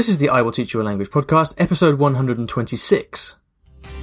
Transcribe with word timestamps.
This 0.00 0.08
is 0.08 0.18
the 0.18 0.30
I 0.30 0.40
Will 0.40 0.50
Teach 0.50 0.72
You 0.72 0.80
a 0.80 0.82
Language 0.82 1.10
podcast, 1.10 1.54
episode 1.58 1.98
126. 1.98 3.36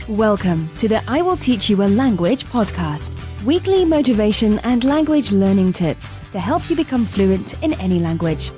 Welcome 0.08 0.70
to 0.76 0.88
the 0.88 1.02
I 1.08 1.24
Will 1.24 1.36
Teach 1.36 1.72
You 1.72 1.82
a 1.82 1.90
Language 1.90 2.46
podcast, 2.46 3.18
weekly 3.44 3.84
motivation 3.84 4.60
and 4.60 4.84
language 4.84 5.32
learning 5.32 5.74
tips 5.74 6.20
to 6.34 6.40
help 6.40 6.70
you 6.70 6.76
become 6.76 7.04
fluent 7.04 7.60
in 7.64 7.74
any 7.82 7.98
language. 7.98 8.52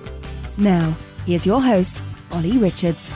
Now, 0.58 0.94
here's 1.26 1.46
your 1.46 1.62
host, 1.62 2.04
Ollie 2.34 2.58
Richards. 2.58 3.16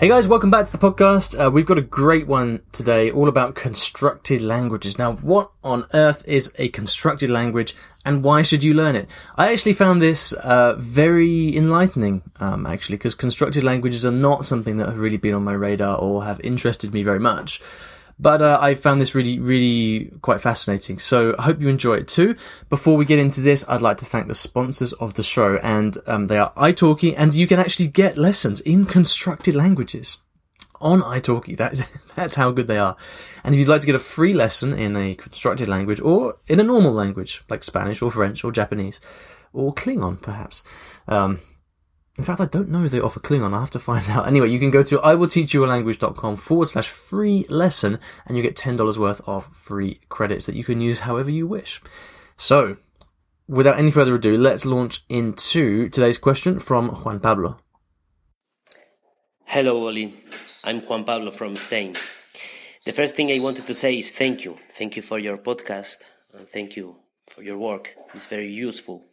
Hey 0.00 0.08
guys, 0.08 0.26
welcome 0.26 0.50
back 0.50 0.66
to 0.66 0.72
the 0.72 0.78
podcast. 0.78 1.38
Uh, 1.38 1.48
we've 1.48 1.66
got 1.66 1.78
a 1.78 1.82
great 1.82 2.26
one 2.26 2.62
today, 2.72 3.08
all 3.12 3.28
about 3.28 3.54
constructed 3.54 4.42
languages. 4.42 4.98
Now, 4.98 5.12
what 5.12 5.52
on 5.62 5.86
earth 5.94 6.26
is 6.26 6.52
a 6.58 6.70
constructed 6.70 7.30
language 7.30 7.76
and 8.04 8.24
why 8.24 8.42
should 8.42 8.64
you 8.64 8.72
learn 8.72 8.96
it? 8.96 9.08
I 9.36 9.52
actually 9.52 9.74
found 9.74 10.00
this 10.00 10.32
uh, 10.32 10.74
very 10.78 11.54
enlightening, 11.56 12.22
um, 12.40 12.66
actually, 12.66 12.96
because 12.96 13.14
constructed 13.14 13.62
languages 13.62 14.06
are 14.06 14.10
not 14.10 14.44
something 14.44 14.78
that 14.78 14.88
have 14.88 14.98
really 14.98 15.18
been 15.18 15.34
on 15.34 15.44
my 15.44 15.52
radar 15.52 15.98
or 15.98 16.24
have 16.24 16.40
interested 16.40 16.94
me 16.94 17.02
very 17.02 17.20
much. 17.20 17.60
But 18.18 18.42
uh, 18.42 18.58
I 18.60 18.74
found 18.74 19.00
this 19.00 19.14
really, 19.14 19.38
really 19.38 20.12
quite 20.20 20.40
fascinating. 20.40 20.98
So 20.98 21.34
I 21.38 21.42
hope 21.42 21.60
you 21.60 21.68
enjoy 21.68 21.94
it 21.94 22.08
too. 22.08 22.36
Before 22.68 22.96
we 22.96 23.06
get 23.06 23.18
into 23.18 23.40
this, 23.40 23.66
I'd 23.68 23.80
like 23.80 23.96
to 23.98 24.04
thank 24.04 24.28
the 24.28 24.34
sponsors 24.34 24.92
of 24.94 25.14
the 25.14 25.22
show, 25.22 25.58
and 25.62 25.96
um, 26.06 26.26
they 26.26 26.38
are 26.38 26.52
italki, 26.54 27.14
and 27.16 27.34
you 27.34 27.46
can 27.46 27.58
actually 27.58 27.88
get 27.88 28.18
lessons 28.18 28.60
in 28.60 28.84
constructed 28.84 29.54
languages 29.54 30.18
on 30.80 31.00
italki. 31.02 31.56
That 31.56 31.72
is, 31.72 31.84
that's 32.14 32.36
how 32.36 32.50
good 32.50 32.66
they 32.66 32.78
are. 32.78 32.96
And 33.44 33.54
if 33.54 33.58
you'd 33.58 33.68
like 33.68 33.80
to 33.80 33.86
get 33.86 33.94
a 33.94 34.00
free 34.00 34.34
lesson 34.34 34.72
in 34.72 34.96
a 34.96 35.14
constructed 35.14 35.68
language 35.68 36.00
or 36.00 36.36
in 36.46 36.60
a 36.60 36.64
normal 36.64 36.92
language 36.92 37.42
like 37.48 37.62
Spanish 37.62 38.02
or 38.02 38.10
French 38.10 38.44
or 38.44 38.52
Japanese 38.52 39.00
or 39.52 39.74
Klingon, 39.74 40.20
perhaps. 40.20 40.64
Um, 41.08 41.40
in 42.18 42.24
fact, 42.24 42.40
I 42.40 42.44
don't 42.44 42.68
know 42.68 42.84
if 42.84 42.90
they 42.90 43.00
offer 43.00 43.20
Klingon. 43.20 43.54
I'll 43.54 43.60
have 43.60 43.70
to 43.70 43.78
find 43.78 44.06
out. 44.10 44.26
Anyway, 44.26 44.50
you 44.50 44.58
can 44.58 44.70
go 44.70 44.82
to 44.82 44.98
iwillteachyoualanguage.com 44.98 46.36
forward 46.36 46.66
slash 46.66 46.88
free 46.88 47.46
lesson 47.48 47.98
and 48.26 48.36
you 48.36 48.42
get 48.42 48.56
$10 48.56 48.98
worth 48.98 49.26
of 49.26 49.46
free 49.46 50.00
credits 50.08 50.46
that 50.46 50.54
you 50.54 50.64
can 50.64 50.80
use 50.80 51.00
however 51.00 51.30
you 51.30 51.46
wish. 51.46 51.80
So, 52.36 52.76
without 53.48 53.78
any 53.78 53.90
further 53.90 54.14
ado, 54.14 54.36
let's 54.36 54.66
launch 54.66 55.04
into 55.08 55.88
today's 55.88 56.18
question 56.18 56.58
from 56.58 56.90
Juan 56.90 57.20
Pablo. 57.20 57.58
Hello, 59.44 59.88
Oli. 59.88 60.14
I'm 60.62 60.82
Juan 60.82 61.04
Pablo 61.04 61.30
from 61.30 61.56
Spain. 61.56 61.94
The 62.84 62.92
first 62.92 63.16
thing 63.16 63.32
I 63.32 63.38
wanted 63.38 63.66
to 63.66 63.74
say 63.74 63.98
is 63.98 64.10
thank 64.10 64.44
you. 64.44 64.58
Thank 64.74 64.94
you 64.94 65.00
for 65.00 65.18
your 65.18 65.38
podcast 65.38 66.00
and 66.34 66.46
thank 66.50 66.76
you 66.76 66.96
for 67.30 67.42
your 67.42 67.56
work. 67.56 67.94
It's 68.12 68.26
very 68.26 68.52
useful. 68.52 69.06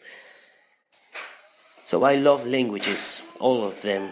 So 1.85 2.03
I 2.03 2.15
love 2.15 2.45
languages, 2.45 3.21
all 3.39 3.63
of 3.63 3.81
them. 3.81 4.11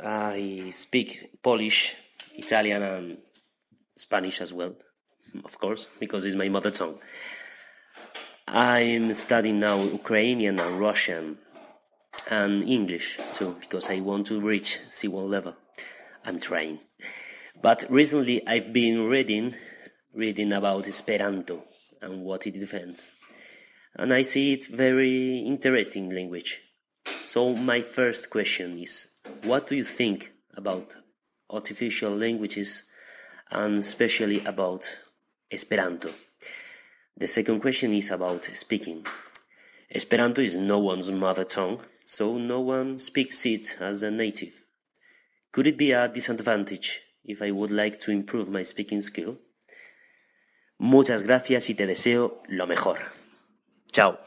I 0.00 0.70
speak 0.72 1.40
Polish, 1.40 1.94
Italian, 2.34 2.82
and 2.82 3.18
Spanish 3.96 4.40
as 4.40 4.52
well, 4.52 4.74
of 5.44 5.56
course, 5.60 5.86
because 6.00 6.24
it's 6.24 6.34
my 6.34 6.48
mother 6.48 6.72
tongue. 6.72 6.98
I'm 8.48 9.14
studying 9.14 9.60
now 9.60 9.84
Ukrainian 9.84 10.58
and 10.58 10.80
Russian 10.80 11.38
and 12.28 12.64
English 12.64 13.20
too, 13.34 13.54
because 13.60 13.88
I 13.88 14.00
want 14.00 14.26
to 14.26 14.40
reach 14.40 14.80
C1 14.88 15.30
level. 15.30 15.54
I'm 16.26 16.40
trying. 16.40 16.80
But 17.62 17.84
recently 17.88 18.44
I've 18.48 18.72
been 18.72 19.04
reading 19.04 19.54
reading 20.12 20.52
about 20.52 20.88
Esperanto 20.88 21.62
and 22.02 22.22
what 22.22 22.48
it 22.48 22.58
defends. 22.58 23.12
And 23.94 24.12
I 24.12 24.22
see 24.22 24.52
it 24.54 24.66
very 24.66 25.38
interesting 25.38 26.10
language. 26.10 26.62
So 27.24 27.54
my 27.54 27.80
first 27.80 28.28
question 28.28 28.76
is 28.78 29.06
what 29.44 29.68
do 29.68 29.76
you 29.76 29.84
think 29.84 30.32
about 30.56 30.96
artificial 31.48 32.16
languages 32.16 32.82
and 33.52 33.78
especially 33.78 34.44
about 34.44 34.84
Esperanto? 35.48 36.10
The 37.16 37.28
second 37.28 37.60
question 37.60 37.92
is 37.92 38.10
about 38.10 38.44
speaking. 38.46 39.06
Esperanto 39.94 40.42
is 40.42 40.56
no 40.56 40.80
one's 40.80 41.12
mother 41.12 41.44
tongue, 41.44 41.82
so 42.04 42.36
no 42.36 42.60
one 42.60 42.98
speaks 42.98 43.46
it 43.46 43.76
as 43.80 44.02
a 44.02 44.10
native. 44.10 44.65
Could 45.56 45.68
it 45.68 45.78
be 45.78 45.92
a 45.92 46.06
disadvantage 46.06 47.00
if 47.24 47.40
I 47.40 47.50
would 47.50 47.70
like 47.70 47.98
to 48.00 48.10
improve 48.10 48.50
my 48.50 48.62
speaking 48.62 49.00
skill? 49.00 49.38
Muchas 50.78 51.22
gracias 51.22 51.70
y 51.70 51.74
te 51.74 51.86
deseo 51.86 52.42
lo 52.46 52.66
mejor. 52.66 52.98
Chao. 53.90 54.18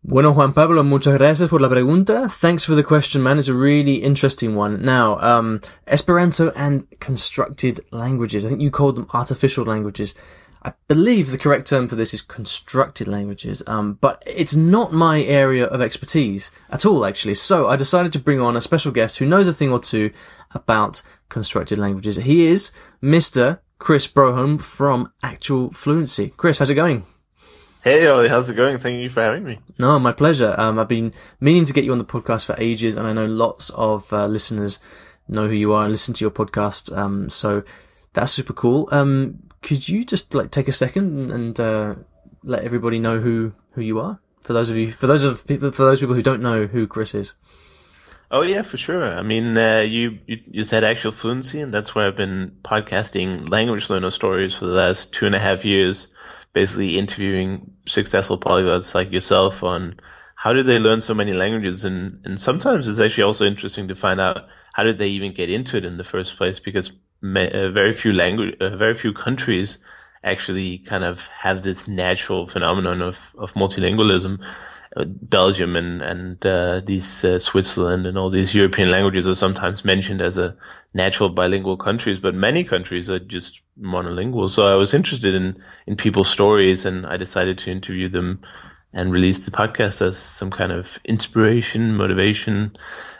Bueno, 0.00 0.34
Juan 0.34 0.52
Pablo, 0.52 0.84
muchas 0.84 1.14
gracias 1.14 1.50
por 1.50 1.60
la 1.60 1.68
pregunta. 1.68 2.28
Thanks 2.28 2.64
for 2.64 2.76
the 2.76 2.84
question, 2.84 3.24
man. 3.24 3.40
It's 3.40 3.48
a 3.48 3.54
really 3.54 3.96
interesting 3.96 4.54
one. 4.56 4.84
Now, 4.84 5.18
um, 5.18 5.60
Esperanto 5.88 6.52
and 6.54 6.86
constructed 7.00 7.80
languages. 7.90 8.46
I 8.46 8.50
think 8.50 8.60
you 8.60 8.70
called 8.70 8.94
them 8.94 9.08
artificial 9.12 9.64
languages. 9.64 10.14
I 10.68 10.74
believe 10.86 11.30
the 11.30 11.38
correct 11.38 11.66
term 11.66 11.88
for 11.88 11.96
this 11.96 12.12
is 12.12 12.20
constructed 12.20 13.08
languages, 13.08 13.62
um, 13.66 13.94
but 14.02 14.22
it's 14.26 14.54
not 14.54 14.92
my 14.92 15.22
area 15.22 15.64
of 15.64 15.80
expertise 15.80 16.50
at 16.68 16.84
all, 16.84 17.06
actually. 17.06 17.36
So 17.36 17.68
I 17.68 17.76
decided 17.76 18.12
to 18.12 18.18
bring 18.18 18.38
on 18.38 18.54
a 18.54 18.60
special 18.60 18.92
guest 18.92 19.16
who 19.16 19.24
knows 19.24 19.48
a 19.48 19.54
thing 19.54 19.72
or 19.72 19.78
two 19.78 20.10
about 20.50 21.02
constructed 21.30 21.78
languages. 21.78 22.16
He 22.16 22.46
is 22.46 22.70
Mr. 23.02 23.60
Chris 23.78 24.06
Broholm 24.06 24.60
from 24.60 25.10
Actual 25.22 25.70
Fluency. 25.70 26.34
Chris, 26.36 26.58
how's 26.58 26.68
it 26.68 26.74
going? 26.74 27.06
Hey 27.82 28.06
Ollie, 28.06 28.28
how's 28.28 28.50
it 28.50 28.56
going? 28.56 28.78
Thank 28.78 29.00
you 29.00 29.08
for 29.08 29.22
having 29.22 29.44
me. 29.44 29.60
No, 29.78 29.98
my 29.98 30.12
pleasure. 30.12 30.54
Um, 30.58 30.78
I've 30.78 30.88
been 30.88 31.14
meaning 31.40 31.64
to 31.64 31.72
get 31.72 31.84
you 31.84 31.92
on 31.92 31.98
the 31.98 32.04
podcast 32.04 32.44
for 32.44 32.56
ages, 32.58 32.98
and 32.98 33.06
I 33.06 33.14
know 33.14 33.24
lots 33.24 33.70
of 33.70 34.12
uh, 34.12 34.26
listeners 34.26 34.80
know 35.28 35.48
who 35.48 35.54
you 35.54 35.72
are 35.72 35.84
and 35.84 35.92
listen 35.92 36.12
to 36.12 36.24
your 36.24 36.30
podcast. 36.30 36.94
Um, 36.94 37.30
so 37.30 37.62
that's 38.12 38.32
super 38.32 38.52
cool. 38.52 38.86
Um, 38.92 39.47
could 39.62 39.88
you 39.88 40.04
just 40.04 40.34
like 40.34 40.50
take 40.50 40.68
a 40.68 40.72
second 40.72 41.30
and 41.30 41.58
uh, 41.58 41.94
let 42.42 42.64
everybody 42.64 42.98
know 42.98 43.20
who 43.20 43.54
who 43.72 43.80
you 43.80 44.00
are? 44.00 44.20
For 44.40 44.52
those 44.52 44.70
of 44.70 44.76
you, 44.76 44.92
for 44.92 45.06
those 45.06 45.24
of 45.24 45.46
people, 45.46 45.72
for 45.72 45.84
those 45.84 46.00
people 46.00 46.14
who 46.14 46.22
don't 46.22 46.42
know 46.42 46.66
who 46.66 46.86
Chris 46.86 47.14
is. 47.14 47.34
Oh 48.30 48.42
yeah, 48.42 48.62
for 48.62 48.76
sure. 48.76 49.10
I 49.10 49.22
mean, 49.22 49.56
uh, 49.56 49.80
you, 49.80 50.18
you, 50.26 50.40
you 50.50 50.62
said 50.64 50.84
actual 50.84 51.12
fluency, 51.12 51.62
and 51.62 51.72
that's 51.72 51.94
where 51.94 52.06
I've 52.06 52.16
been 52.16 52.58
podcasting 52.62 53.48
language 53.48 53.88
learner 53.88 54.10
stories 54.10 54.54
for 54.54 54.66
the 54.66 54.74
last 54.74 55.14
two 55.14 55.24
and 55.24 55.34
a 55.34 55.38
half 55.38 55.64
years, 55.64 56.08
basically 56.52 56.98
interviewing 56.98 57.72
successful 57.86 58.38
polyglots 58.38 58.94
like 58.94 59.12
yourself 59.12 59.62
on 59.64 59.98
how 60.34 60.52
did 60.52 60.66
they 60.66 60.78
learn 60.78 61.00
so 61.00 61.14
many 61.14 61.32
languages, 61.32 61.84
and 61.86 62.20
and 62.24 62.40
sometimes 62.40 62.86
it's 62.86 63.00
actually 63.00 63.24
also 63.24 63.46
interesting 63.46 63.88
to 63.88 63.94
find 63.94 64.20
out 64.20 64.48
how 64.74 64.82
did 64.82 64.98
they 64.98 65.08
even 65.08 65.32
get 65.32 65.50
into 65.50 65.78
it 65.78 65.86
in 65.86 65.96
the 65.96 66.04
first 66.04 66.36
place, 66.36 66.60
because 66.60 66.92
very 67.22 67.92
few 67.92 68.12
language, 68.12 68.56
uh, 68.60 68.76
very 68.76 68.94
few 68.94 69.12
countries 69.12 69.78
actually 70.24 70.78
kind 70.78 71.04
of 71.04 71.26
have 71.28 71.62
this 71.62 71.88
natural 71.88 72.46
phenomenon 72.46 73.02
of 73.02 73.34
of 73.38 73.54
multilingualism. 73.54 74.40
Belgium 75.06 75.76
and 75.76 76.02
and 76.02 76.46
uh, 76.46 76.80
these 76.84 77.24
uh, 77.24 77.38
Switzerland 77.38 78.06
and 78.06 78.18
all 78.18 78.30
these 78.30 78.54
European 78.54 78.90
languages 78.90 79.28
are 79.28 79.34
sometimes 79.34 79.84
mentioned 79.84 80.22
as 80.22 80.38
a 80.38 80.56
natural 80.94 81.28
bilingual 81.28 81.76
countries, 81.76 82.18
but 82.18 82.34
many 82.34 82.64
countries 82.64 83.10
are 83.10 83.18
just 83.18 83.62
monolingual. 83.80 84.50
So 84.50 84.66
I 84.66 84.74
was 84.74 84.94
interested 84.94 85.34
in 85.34 85.62
in 85.86 85.96
people's 85.96 86.30
stories, 86.30 86.84
and 86.86 87.06
I 87.06 87.16
decided 87.16 87.58
to 87.58 87.70
interview 87.70 88.08
them 88.08 88.40
and 88.92 89.12
release 89.12 89.44
the 89.44 89.50
podcast 89.50 90.00
as 90.02 90.16
some 90.18 90.50
kind 90.50 90.72
of 90.72 90.98
inspiration, 91.04 91.94
motivation, 91.94 92.76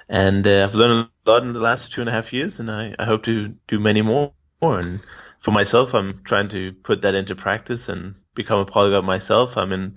and 0.08 0.46
uh, 0.46 0.64
I've 0.64 0.74
learned 0.74 1.08
lot 1.30 1.42
in 1.42 1.52
the 1.52 1.60
last 1.60 1.92
two 1.92 2.00
and 2.00 2.10
a 2.10 2.12
half 2.12 2.32
years, 2.32 2.60
and 2.60 2.70
I, 2.70 2.94
I 2.98 3.04
hope 3.04 3.24
to 3.24 3.54
do 3.66 3.78
many 3.78 4.02
more. 4.02 4.32
And 4.60 5.00
for 5.38 5.52
myself, 5.52 5.94
I'm 5.94 6.22
trying 6.24 6.48
to 6.50 6.72
put 6.72 7.02
that 7.02 7.14
into 7.14 7.36
practice 7.36 7.88
and 7.88 8.14
become 8.34 8.60
a 8.60 8.64
polyglot 8.66 9.04
myself. 9.04 9.56
I'm 9.56 9.72
in 9.72 9.96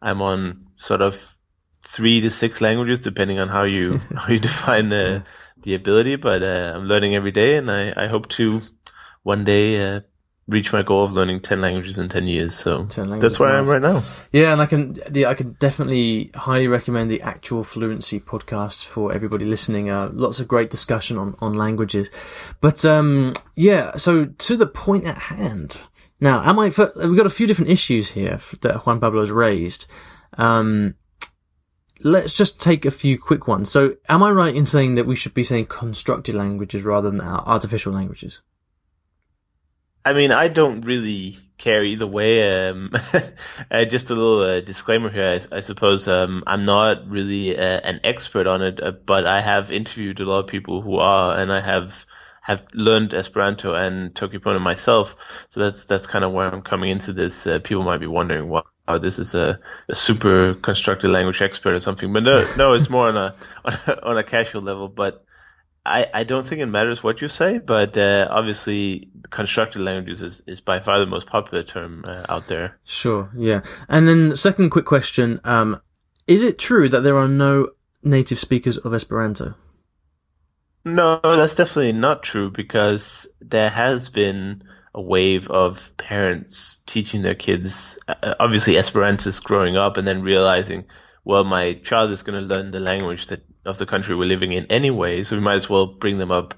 I'm 0.00 0.20
on 0.20 0.66
sort 0.76 1.02
of 1.02 1.36
three 1.82 2.20
to 2.22 2.30
six 2.30 2.60
languages, 2.60 3.00
depending 3.00 3.38
on 3.38 3.48
how 3.48 3.64
you 3.64 3.98
how 4.16 4.28
you 4.28 4.38
define 4.38 4.88
the 4.88 5.24
the 5.62 5.74
ability. 5.74 6.16
But 6.16 6.42
uh, 6.42 6.72
I'm 6.74 6.86
learning 6.86 7.14
every 7.14 7.32
day, 7.32 7.56
and 7.56 7.70
I, 7.70 7.92
I 7.96 8.06
hope 8.06 8.28
to 8.30 8.62
one 9.22 9.44
day 9.44 9.80
uh, 9.80 10.00
reach 10.52 10.72
my 10.72 10.82
goal 10.82 11.04
of 11.04 11.12
learning 11.12 11.40
10 11.40 11.60
languages 11.60 11.98
in 11.98 12.08
10 12.08 12.26
years. 12.26 12.54
So 12.54 12.84
10 12.84 13.18
that's 13.18 13.40
where 13.40 13.48
nice. 13.48 13.68
I 13.68 13.74
am 13.74 13.82
right 13.82 13.92
now. 13.92 14.02
Yeah, 14.30 14.52
and 14.52 14.60
I 14.60 14.66
can, 14.66 14.96
yeah, 15.12 15.28
I 15.28 15.34
can 15.34 15.52
definitely 15.54 16.30
highly 16.34 16.68
recommend 16.68 17.10
the 17.10 17.22
actual 17.22 17.64
fluency 17.64 18.20
podcast 18.20 18.84
for 18.84 19.12
everybody 19.12 19.44
listening. 19.44 19.90
Uh, 19.90 20.10
lots 20.12 20.38
of 20.38 20.46
great 20.46 20.70
discussion 20.70 21.18
on, 21.18 21.34
on 21.40 21.54
languages. 21.54 22.10
But, 22.60 22.84
um, 22.84 23.32
yeah, 23.56 23.96
so 23.96 24.24
to 24.24 24.56
the 24.56 24.66
point 24.66 25.04
at 25.04 25.18
hand. 25.18 25.82
Now, 26.20 26.42
am 26.44 26.58
I, 26.60 26.66
we've 26.66 27.16
got 27.16 27.26
a 27.26 27.30
few 27.30 27.48
different 27.48 27.70
issues 27.70 28.12
here 28.12 28.38
that 28.60 28.86
Juan 28.86 29.00
Pablo 29.00 29.20
has 29.20 29.32
raised. 29.32 29.90
Um, 30.38 30.94
let's 32.04 32.36
just 32.36 32.60
take 32.60 32.84
a 32.84 32.90
few 32.90 33.18
quick 33.18 33.48
ones. 33.48 33.70
So, 33.70 33.96
am 34.08 34.22
I 34.22 34.30
right 34.30 34.54
in 34.54 34.66
saying 34.66 34.94
that 34.94 35.06
we 35.06 35.16
should 35.16 35.34
be 35.34 35.44
saying 35.44 35.66
constructed 35.66 36.34
languages 36.34 36.84
rather 36.84 37.10
than 37.10 37.20
artificial 37.20 37.92
languages? 37.92 38.40
I 40.04 40.12
mean, 40.12 40.32
I 40.32 40.48
don't 40.48 40.82
really 40.82 41.38
care 41.58 41.84
either 41.84 42.06
way. 42.06 42.50
Um, 42.50 42.90
uh, 43.70 43.84
just 43.84 44.10
a 44.10 44.14
little 44.14 44.40
uh, 44.40 44.60
disclaimer 44.60 45.10
here, 45.10 45.38
I, 45.52 45.56
I 45.56 45.60
suppose. 45.60 46.08
Um, 46.08 46.42
I'm 46.46 46.64
not 46.64 47.08
really 47.08 47.56
uh, 47.56 47.80
an 47.80 48.00
expert 48.02 48.46
on 48.46 48.62
it, 48.62 48.82
uh, 48.82 48.90
but 48.90 49.26
I 49.26 49.40
have 49.40 49.70
interviewed 49.70 50.20
a 50.20 50.24
lot 50.24 50.40
of 50.40 50.46
people 50.48 50.82
who 50.82 50.96
are, 50.96 51.38
and 51.38 51.52
I 51.52 51.60
have 51.60 52.04
have 52.42 52.64
learned 52.74 53.14
Esperanto 53.14 53.72
and 53.72 54.12
Toki 54.16 54.38
Pona 54.38 54.60
myself. 54.60 55.14
So 55.50 55.60
that's 55.60 55.84
that's 55.84 56.08
kind 56.08 56.24
of 56.24 56.32
where 56.32 56.52
I'm 56.52 56.62
coming 56.62 56.90
into 56.90 57.12
this. 57.12 57.46
Uh, 57.46 57.60
people 57.60 57.84
might 57.84 58.00
be 58.00 58.08
wondering, 58.08 58.52
oh, 58.88 58.98
this 58.98 59.20
is 59.20 59.34
a, 59.34 59.60
a, 59.88 59.94
super 59.94 60.54
constructed 60.54 61.08
language 61.08 61.40
expert 61.40 61.74
or 61.74 61.80
something. 61.80 62.12
But 62.12 62.24
no, 62.24 62.44
no, 62.56 62.72
it's 62.72 62.90
more 62.90 63.08
on 63.08 63.16
a, 63.16 63.36
on 63.64 63.78
a, 63.86 64.04
on 64.04 64.18
a 64.18 64.24
casual 64.24 64.62
level. 64.62 64.88
But 64.88 65.24
I, 65.84 66.06
I 66.14 66.24
don't 66.24 66.46
think 66.46 66.60
it 66.60 66.66
matters 66.66 67.02
what 67.02 67.20
you 67.20 67.28
say, 67.28 67.58
but 67.58 67.98
uh, 67.98 68.28
obviously 68.30 69.08
constructed 69.30 69.82
languages 69.82 70.22
is, 70.22 70.42
is 70.46 70.60
by 70.60 70.78
far 70.78 71.00
the 71.00 71.06
most 71.06 71.26
popular 71.26 71.64
term 71.64 72.04
uh, 72.06 72.24
out 72.28 72.46
there. 72.46 72.78
Sure, 72.84 73.30
yeah. 73.36 73.62
And 73.88 74.06
then 74.06 74.36
second 74.36 74.70
quick 74.70 74.84
question, 74.84 75.40
um, 75.42 75.80
is 76.26 76.42
it 76.42 76.58
true 76.58 76.88
that 76.88 77.00
there 77.00 77.16
are 77.16 77.28
no 77.28 77.70
native 78.02 78.38
speakers 78.38 78.78
of 78.78 78.94
Esperanto? 78.94 79.54
No, 80.84 81.20
that's 81.22 81.54
definitely 81.54 81.92
not 81.92 82.22
true 82.22 82.50
because 82.50 83.26
there 83.40 83.70
has 83.70 84.08
been 84.08 84.62
a 84.94 85.00
wave 85.00 85.50
of 85.50 85.96
parents 85.96 86.78
teaching 86.86 87.22
their 87.22 87.34
kids, 87.34 87.98
uh, 88.08 88.34
obviously 88.38 88.74
Esperantists 88.74 89.42
growing 89.42 89.76
up 89.76 89.96
and 89.96 90.06
then 90.06 90.22
realizing, 90.22 90.84
well, 91.24 91.44
my 91.44 91.74
child 91.74 92.10
is 92.10 92.22
going 92.22 92.40
to 92.40 92.54
learn 92.54 92.70
the 92.70 92.80
language 92.80 93.28
that 93.28 93.44
of 93.64 93.78
the 93.78 93.86
country 93.86 94.14
we're 94.14 94.24
living 94.24 94.52
in 94.52 94.66
anyway, 94.66 95.22
so 95.22 95.36
we 95.36 95.42
might 95.42 95.56
as 95.56 95.68
well 95.68 95.86
bring 95.86 96.18
them 96.18 96.30
up 96.30 96.54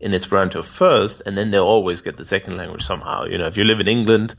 in 0.00 0.14
Esperanto 0.14 0.62
first, 0.62 1.22
and 1.24 1.36
then 1.36 1.50
they'll 1.50 1.64
always 1.64 2.02
get 2.02 2.16
the 2.16 2.24
second 2.24 2.56
language 2.56 2.84
somehow. 2.84 3.24
You 3.24 3.38
know, 3.38 3.46
if 3.46 3.56
you 3.56 3.64
live 3.64 3.80
in 3.80 3.88
England, 3.88 4.34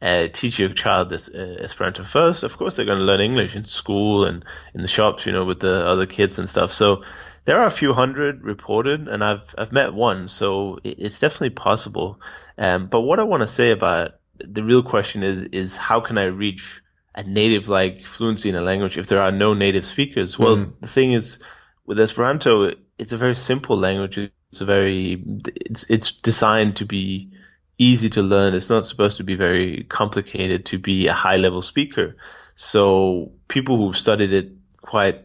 uh, 0.00 0.28
teach 0.32 0.58
your 0.58 0.68
child 0.70 1.10
this, 1.10 1.28
uh, 1.28 1.56
Esperanto 1.60 2.04
first. 2.04 2.44
Of 2.44 2.56
course, 2.56 2.76
they're 2.76 2.84
going 2.84 2.98
to 2.98 3.04
learn 3.04 3.20
English 3.20 3.56
in 3.56 3.64
school 3.64 4.24
and 4.24 4.44
in 4.74 4.82
the 4.82 4.88
shops, 4.88 5.26
you 5.26 5.32
know, 5.32 5.44
with 5.44 5.60
the 5.60 5.86
other 5.86 6.06
kids 6.06 6.38
and 6.38 6.48
stuff. 6.48 6.72
So 6.72 7.04
there 7.44 7.58
are 7.60 7.66
a 7.66 7.70
few 7.70 7.92
hundred 7.92 8.42
reported, 8.42 9.08
and 9.08 9.22
I've 9.22 9.54
I've 9.56 9.72
met 9.72 9.94
one, 9.94 10.28
so 10.28 10.78
it's 10.84 11.18
definitely 11.18 11.50
possible. 11.50 12.20
Um, 12.56 12.86
but 12.86 13.00
what 13.00 13.18
I 13.18 13.24
want 13.24 13.42
to 13.42 13.48
say 13.48 13.70
about 13.70 14.12
the 14.38 14.62
real 14.62 14.82
question 14.82 15.22
is 15.22 15.42
is 15.42 15.76
how 15.76 16.00
can 16.00 16.18
I 16.18 16.24
reach 16.24 16.82
a 17.14 17.22
native 17.22 17.68
like 17.68 18.04
fluency 18.04 18.48
in 18.48 18.56
a 18.56 18.60
language 18.60 18.98
if 18.98 19.06
there 19.06 19.20
are 19.20 19.32
no 19.32 19.54
native 19.54 19.84
speakers? 19.84 20.38
Well, 20.38 20.56
mm. 20.56 20.80
the 20.80 20.88
thing 20.88 21.12
is 21.12 21.38
with 21.86 22.00
Esperanto, 22.00 22.72
it's 22.98 23.12
a 23.12 23.18
very 23.18 23.36
simple 23.36 23.78
language. 23.78 24.18
It's 24.18 24.60
a 24.60 24.64
very 24.64 25.22
it's 25.46 25.84
it's 25.88 26.12
designed 26.12 26.76
to 26.76 26.86
be 26.86 27.32
easy 27.78 28.10
to 28.10 28.22
learn. 28.22 28.54
It's 28.54 28.70
not 28.70 28.86
supposed 28.86 29.16
to 29.18 29.24
be 29.24 29.34
very 29.34 29.84
complicated 29.84 30.66
to 30.66 30.78
be 30.78 31.06
a 31.06 31.12
high 31.12 31.36
level 31.36 31.62
speaker. 31.62 32.16
So 32.54 33.32
people 33.48 33.76
who've 33.76 33.96
studied 33.96 34.32
it 34.32 34.52
quite 34.80 35.24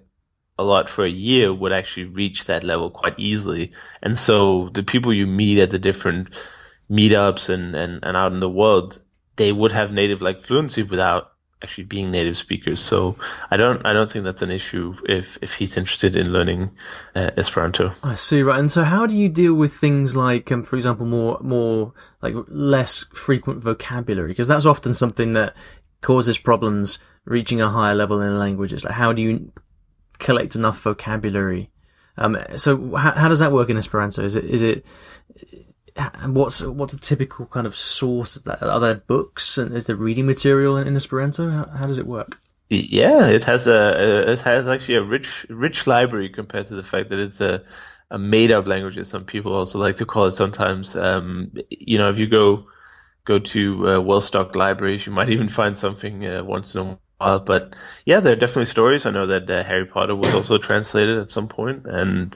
a 0.57 0.63
lot 0.63 0.89
for 0.89 1.05
a 1.05 1.09
year 1.09 1.53
would 1.53 1.71
actually 1.71 2.05
reach 2.05 2.45
that 2.45 2.63
level 2.63 2.89
quite 2.89 3.17
easily. 3.19 3.71
And 4.01 4.17
so 4.17 4.69
the 4.73 4.83
people 4.83 5.13
you 5.13 5.27
meet 5.27 5.59
at 5.59 5.69
the 5.69 5.79
different 5.79 6.35
meetups 6.89 7.49
and, 7.49 7.75
and, 7.75 8.03
and 8.03 8.17
out 8.17 8.33
in 8.33 8.39
the 8.39 8.49
world, 8.49 9.01
they 9.35 9.51
would 9.51 9.71
have 9.71 9.91
native 9.91 10.21
like 10.21 10.41
fluency 10.41 10.83
without 10.83 11.31
actually 11.61 11.83
being 11.83 12.11
native 12.11 12.37
speakers. 12.37 12.81
So 12.81 13.15
I 13.51 13.57
don't 13.57 13.85
I 13.85 13.93
don't 13.93 14.11
think 14.11 14.25
that's 14.25 14.41
an 14.41 14.51
issue 14.51 14.93
if 15.05 15.37
if 15.41 15.53
he's 15.53 15.77
interested 15.77 16.15
in 16.15 16.31
learning 16.31 16.71
uh, 17.15 17.31
Esperanto. 17.37 17.93
I 18.03 18.13
see, 18.13 18.41
right. 18.41 18.59
And 18.59 18.71
so 18.71 18.83
how 18.83 19.05
do 19.05 19.17
you 19.17 19.29
deal 19.29 19.53
with 19.53 19.73
things 19.73 20.15
like, 20.15 20.51
um, 20.51 20.63
for 20.63 20.75
example, 20.75 21.05
more 21.05 21.37
more 21.41 21.93
like 22.21 22.35
less 22.47 23.05
frequent 23.13 23.61
vocabulary? 23.61 24.29
Because 24.29 24.47
that's 24.47 24.65
often 24.65 24.93
something 24.93 25.33
that 25.33 25.55
causes 26.01 26.37
problems 26.37 26.99
reaching 27.25 27.61
a 27.61 27.69
higher 27.69 27.95
level 27.95 28.21
in 28.21 28.31
a 28.31 28.37
language. 28.37 28.73
It's 28.73 28.85
like 28.85 28.93
how 28.93 29.13
do 29.13 29.21
you 29.21 29.51
collect 30.17 30.55
enough 30.55 30.81
vocabulary? 30.81 31.71
Um, 32.17 32.37
so 32.57 32.95
how, 32.95 33.11
how 33.11 33.29
does 33.29 33.39
that 33.39 33.51
work 33.51 33.69
in 33.69 33.77
Esperanto? 33.77 34.23
Is 34.23 34.35
it 34.35 34.45
is 34.45 34.61
it 34.61 34.85
what's 36.25 36.63
what's 36.65 36.93
a 36.93 36.99
typical 36.99 37.45
kind 37.45 37.67
of 37.67 37.75
source 37.75 38.35
of 38.35 38.43
that? 38.45 38.63
Are 38.63 38.79
there 38.79 38.95
books 38.95 39.57
and 39.57 39.75
is 39.75 39.87
there 39.87 39.95
reading 39.95 40.25
material 40.25 40.77
in, 40.77 40.87
in 40.87 40.95
Esperanto? 40.95 41.49
How, 41.49 41.65
how, 41.65 41.87
does 41.87 41.97
it 41.97 42.07
work? 42.07 42.39
Yeah, 42.69 43.27
it 43.27 43.43
has 43.45 43.67
a 43.67 44.31
it 44.31 44.41
has 44.41 44.67
actually 44.67 44.95
a 44.95 45.03
rich 45.03 45.45
rich 45.49 45.87
library 45.87 46.29
compared 46.29 46.67
to 46.67 46.75
the 46.75 46.83
fact 46.83 47.09
that 47.09 47.19
it's 47.19 47.41
a 47.41 47.63
a 48.11 48.17
made 48.17 48.51
up 48.51 48.67
language, 48.67 48.97
as 48.97 49.07
some 49.07 49.25
people 49.25 49.53
also 49.53 49.79
like 49.79 49.97
to 49.97 50.05
call 50.05 50.25
it 50.25 50.31
sometimes. 50.31 50.95
Um, 50.95 51.51
you 51.69 51.97
know, 51.97 52.09
if 52.09 52.19
you 52.19 52.27
go 52.27 52.67
go 53.25 53.39
to 53.39 53.89
uh, 53.89 53.99
well 53.99 54.21
stocked 54.21 54.55
libraries, 54.55 55.05
you 55.05 55.11
might 55.11 55.29
even 55.35 55.47
find 55.47 55.77
something 55.77 56.25
uh, 56.25 56.43
once 56.43 56.75
in 56.75 56.81
a 56.81 56.99
while. 57.17 57.39
But 57.39 57.75
yeah, 58.05 58.19
there 58.19 58.33
are 58.33 58.39
definitely 58.39 58.65
stories. 58.65 59.05
I 59.05 59.11
know 59.11 59.27
that 59.27 59.49
uh, 59.49 59.63
Harry 59.63 59.85
Potter 59.85 60.15
was 60.15 60.33
also 60.33 60.57
translated 60.57 61.19
at 61.19 61.31
some 61.31 61.47
point, 61.47 61.85
and 61.85 62.35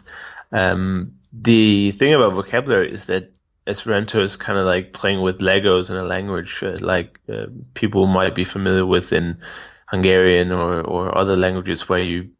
um, 0.51 1.13
the 1.33 1.91
thing 1.91 2.13
about 2.13 2.33
vocabulary 2.33 2.91
is 2.91 3.07
that 3.07 3.31
Esperanto 3.65 4.21
is 4.21 4.35
kind 4.35 4.59
of 4.59 4.65
like 4.65 4.93
playing 4.93 5.21
with 5.21 5.39
Legos 5.39 5.89
in 5.89 5.95
a 5.95 6.03
language, 6.03 6.61
uh, 6.63 6.77
like 6.79 7.19
uh, 7.29 7.45
people 7.73 8.07
might 8.07 8.35
be 8.35 8.43
familiar 8.43 8.85
with 8.85 9.13
in 9.13 9.37
Hungarian 9.85 10.55
or, 10.55 10.81
or 10.81 11.17
other 11.17 11.35
languages 11.35 11.87
where 11.87 11.99
you 11.99 12.31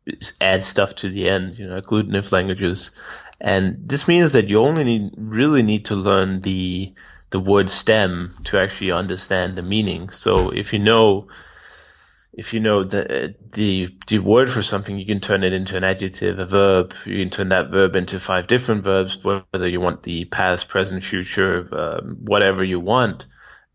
add 0.42 0.64
stuff 0.64 0.96
to 0.96 1.10
the 1.10 1.30
end, 1.30 1.58
you 1.58 1.68
know, 1.68 1.80
agglutinative 1.80 2.32
languages. 2.32 2.92
And 3.40 3.78
this 3.88 4.08
means 4.08 4.34
that 4.34 4.50
you 4.50 4.60
only 4.60 4.84
need, 4.84 5.14
really 5.18 5.64
need 5.64 5.86
to 5.86 5.96
learn 5.96 6.42
the, 6.42 6.94
the 7.30 7.40
word 7.40 7.70
stem 7.70 8.34
to 8.46 8.60
actually 8.60 8.92
understand 8.92 9.56
the 9.56 9.62
meaning. 9.62 10.10
So 10.10 10.50
if 10.50 10.74
you 10.74 10.80
know 10.80 11.28
if 12.34 12.54
you 12.54 12.60
know 12.60 12.84
the 12.84 13.36
the 13.52 13.96
the 14.08 14.20
word 14.20 14.50
for 14.50 14.64
something, 14.64 14.98
you 14.98 15.06
can 15.06 15.20
turn 15.20 15.44
it 15.44 15.54
into 15.54 15.78
an 15.78 15.84
adjective, 15.84 16.40
a 16.40 16.46
verb. 16.46 16.94
You 17.06 17.24
can 17.24 17.30
turn 17.30 17.50
that 17.50 17.70
verb 17.70 17.96
into 17.96 18.20
five 18.20 18.48
different 18.48 18.84
verbs, 18.84 19.24
whether 19.24 19.68
you 19.68 19.80
want 19.80 20.04
the 20.04 20.26
past, 20.26 20.68
present, 20.68 21.04
future, 21.04 21.70
um, 21.72 22.18
whatever 22.22 22.64
you 22.64 22.80
want. 22.80 23.28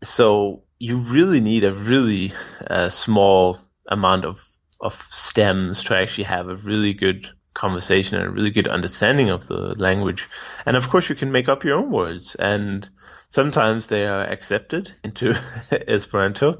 So 0.03 0.63
you 0.77 0.97
really 0.97 1.39
need 1.39 1.63
a 1.63 1.73
really 1.73 2.33
uh, 2.69 2.89
small 2.89 3.59
amount 3.87 4.25
of 4.25 4.45
of 4.81 4.93
stems 5.11 5.85
to 5.85 5.95
actually 5.95 6.25
have 6.25 6.49
a 6.49 6.55
really 6.55 6.93
good 6.93 7.29
conversation 7.53 8.17
and 8.17 8.27
a 8.27 8.31
really 8.31 8.51
good 8.51 8.67
understanding 8.67 9.29
of 9.29 9.47
the 9.47 9.75
language. 9.77 10.27
And 10.65 10.75
of 10.75 10.89
course, 10.89 11.09
you 11.09 11.15
can 11.15 11.31
make 11.31 11.49
up 11.49 11.63
your 11.63 11.77
own 11.77 11.91
words 11.91 12.35
and 12.35 12.87
sometimes 13.29 13.87
they 13.87 14.05
are 14.05 14.23
accepted 14.23 14.93
into 15.03 15.33
Esperanto 15.71 16.59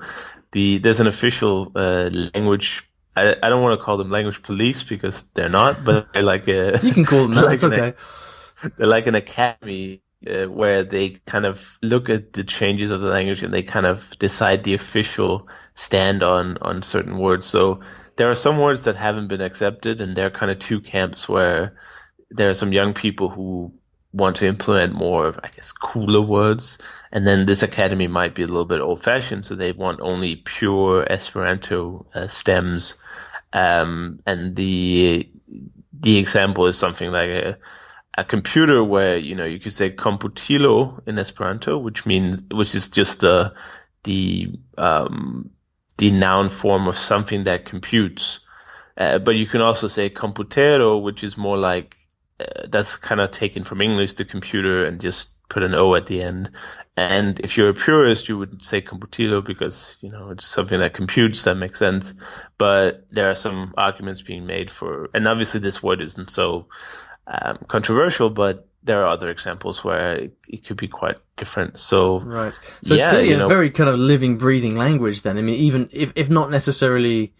the 0.52 0.80
there's 0.80 1.00
an 1.00 1.08
official 1.08 1.72
uh, 1.76 2.10
language. 2.34 2.90
I, 3.16 3.36
I 3.42 3.50
don't 3.50 3.62
want 3.62 3.80
to 3.80 3.84
call 3.84 3.98
them 3.98 4.10
language 4.10 4.44
police 4.44 4.84
because 4.84 5.24
they're 5.34 5.50
not, 5.50 5.84
but 5.84 6.08
they're 6.14 6.24
like 6.24 6.48
a. 6.48 6.80
You 6.84 6.94
can 6.94 7.06
call 7.06 7.24
them 7.28 7.36
that. 7.36 7.46
like 7.46 7.64
okay. 7.64 7.94
they're 8.78 8.88
like 8.88 9.08
an 9.08 9.16
academy 9.16 10.02
uh, 10.28 10.46
where 10.46 10.84
they 10.84 11.12
kind 11.26 11.46
of 11.46 11.78
look 11.82 12.10
at 12.10 12.34
the 12.34 12.44
changes 12.44 12.92
of 12.92 13.02
the 13.02 13.08
language 13.08 13.44
and 13.44 13.54
they 13.54 13.64
kind 13.64 13.86
of 13.86 14.18
decide 14.20 14.64
the 14.64 14.74
official 14.74 15.48
stand 15.76 16.24
on 16.24 16.58
on 16.62 16.84
certain 16.84 17.18
words. 17.18 17.46
So 17.46 17.82
there 18.18 18.30
are 18.30 18.36
some 18.36 18.60
words 18.60 18.84
that 18.84 18.96
haven't 18.96 19.30
been 19.30 19.42
accepted, 19.42 20.02
and 20.02 20.16
there 20.16 20.28
are 20.28 20.32
kind 20.32 20.52
of 20.52 20.60
two 20.60 20.82
camps 20.82 21.30
where 21.30 21.76
there 22.30 22.50
are 22.50 22.54
some 22.54 22.74
young 22.74 22.94
people 22.94 23.30
who 23.30 23.74
want 24.12 24.38
to 24.38 24.48
implement 24.48 24.94
more, 24.94 25.28
of, 25.28 25.40
I 25.44 25.50
guess, 25.50 25.72
cooler 25.72 26.22
words. 26.22 26.80
And 27.12 27.28
then 27.28 27.46
this 27.46 27.64
academy 27.64 28.08
might 28.08 28.36
be 28.36 28.44
a 28.44 28.48
little 28.48 28.66
bit 28.66 28.82
old 28.82 29.04
fashioned, 29.04 29.46
so 29.46 29.56
they 29.56 29.72
want 29.72 30.00
only 30.02 30.36
pure 30.36 31.06
Esperanto 31.10 32.06
uh, 32.14 32.28
stems. 32.28 32.96
Um, 33.54 34.20
and 34.26 34.56
the 34.56 35.30
the 36.02 36.18
example 36.18 36.68
is 36.68 36.78
something 36.78 37.12
like 37.12 37.30
a, 37.30 37.58
a 38.18 38.24
computer 38.24 38.84
where 38.84 39.18
you 39.18 39.36
know 39.36 39.46
you 39.46 39.60
could 39.60 39.74
say 39.74 39.90
komputilo 39.90 41.02
in 41.08 41.18
Esperanto, 41.18 41.78
which 41.78 42.06
means 42.06 42.44
which 42.52 42.76
is 42.76 42.90
just 42.90 43.22
the 43.22 43.54
the 44.04 44.52
um, 44.78 45.50
the 45.98 46.12
noun 46.12 46.50
form 46.50 46.88
of 46.88 46.98
something 46.98 47.44
that 47.44 47.66
computes. 47.66 48.40
Uh, 48.98 49.18
but 49.18 49.36
you 49.36 49.48
can 49.48 49.62
also 49.62 49.88
say 49.88 50.10
komputero, 50.10 51.02
which 51.02 51.24
is 51.24 51.38
more 51.38 51.58
like 51.58 51.96
uh, 52.40 52.68
that's 52.70 52.96
kind 52.96 53.22
of 53.22 53.32
taken 53.32 53.64
from 53.64 53.82
English, 53.82 54.14
the 54.14 54.26
computer, 54.26 54.86
and 54.86 55.02
just 55.02 55.32
put 55.50 55.64
an 55.64 55.76
O 55.76 55.96
at 55.96 56.06
the 56.06 56.22
end. 56.22 56.52
And 56.96 57.40
if 57.40 57.58
you're 57.58 57.70
a 57.70 57.74
purist, 57.74 58.30
you 58.30 58.38
would 58.38 58.64
say 58.64 58.82
komputilo 58.82 59.44
because, 59.44 59.98
you 60.02 60.12
know, 60.12 60.32
it's 60.32 60.46
something 60.46 60.80
that 60.80 60.94
computes, 60.94 61.44
that 61.44 61.56
makes 61.56 61.80
sense. 61.80 62.14
But 62.58 63.08
there 63.12 63.30
are 63.30 63.36
some 63.36 63.74
arguments 63.78 64.22
being 64.22 64.46
made 64.46 64.70
for, 64.70 65.10
and 65.14 65.28
obviously 65.28 65.60
this 65.62 65.82
word 65.82 66.02
isn't 66.02 66.30
so 66.30 66.68
um, 67.26 67.60
controversial, 67.68 68.30
but 68.30 68.68
there 68.84 69.04
are 69.04 69.08
other 69.08 69.30
examples 69.30 69.84
where 69.84 70.16
it, 70.16 70.38
it, 70.48 70.66
could 70.66 70.78
be 70.78 70.88
quite 70.88 71.18
different. 71.36 71.78
So, 71.78 72.20
right. 72.20 72.56
So 72.84 72.96
yeah, 72.96 73.04
it's 73.04 73.12
clearly 73.12 73.34
a 73.34 73.38
know, 73.38 73.48
very 73.48 73.72
kind 73.72 73.90
of 73.90 74.00
living, 74.00 74.38
breathing 74.38 74.78
language 74.78 75.24
then. 75.24 75.38
I 75.38 75.42
mean, 75.42 75.56
even 75.56 75.90
if, 75.92 76.14
if 76.16 76.30
not 76.30 76.52
necessarily, 76.52 77.34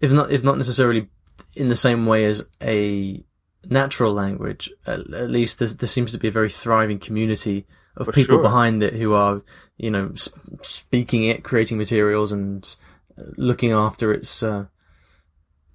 if 0.00 0.10
not, 0.12 0.30
if 0.30 0.44
not 0.44 0.56
necessarily 0.56 1.08
in 1.54 1.68
the 1.68 1.76
same 1.76 2.06
way 2.06 2.24
as 2.24 2.46
a 2.62 3.24
natural 3.64 4.12
language, 4.12 4.70
at, 4.86 5.00
at 5.12 5.30
least 5.30 5.58
there 5.58 5.68
seems 5.68 6.12
to 6.12 6.18
be 6.18 6.28
a 6.28 6.32
very 6.32 6.50
thriving 6.50 6.98
community 6.98 7.66
of 7.96 8.06
For 8.06 8.12
people 8.12 8.36
sure. 8.36 8.42
behind 8.42 8.82
it 8.82 8.94
who 8.94 9.12
are, 9.12 9.42
you 9.76 9.90
know, 9.90 10.12
sp- 10.14 10.62
speaking 10.62 11.24
it, 11.24 11.42
creating 11.42 11.78
materials, 11.78 12.32
and 12.32 12.76
uh, 13.18 13.24
looking 13.36 13.72
after 13.72 14.12
its 14.12 14.42
uh, 14.42 14.66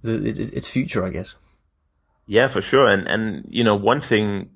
the 0.01 0.23
it, 0.25 0.39
its 0.39 0.69
future, 0.69 1.05
I 1.05 1.09
guess. 1.09 1.35
Yeah, 2.25 2.47
for 2.47 2.61
sure. 2.61 2.87
And 2.87 3.07
and 3.07 3.45
you 3.49 3.63
know, 3.63 3.75
one 3.75 4.01
thing 4.01 4.49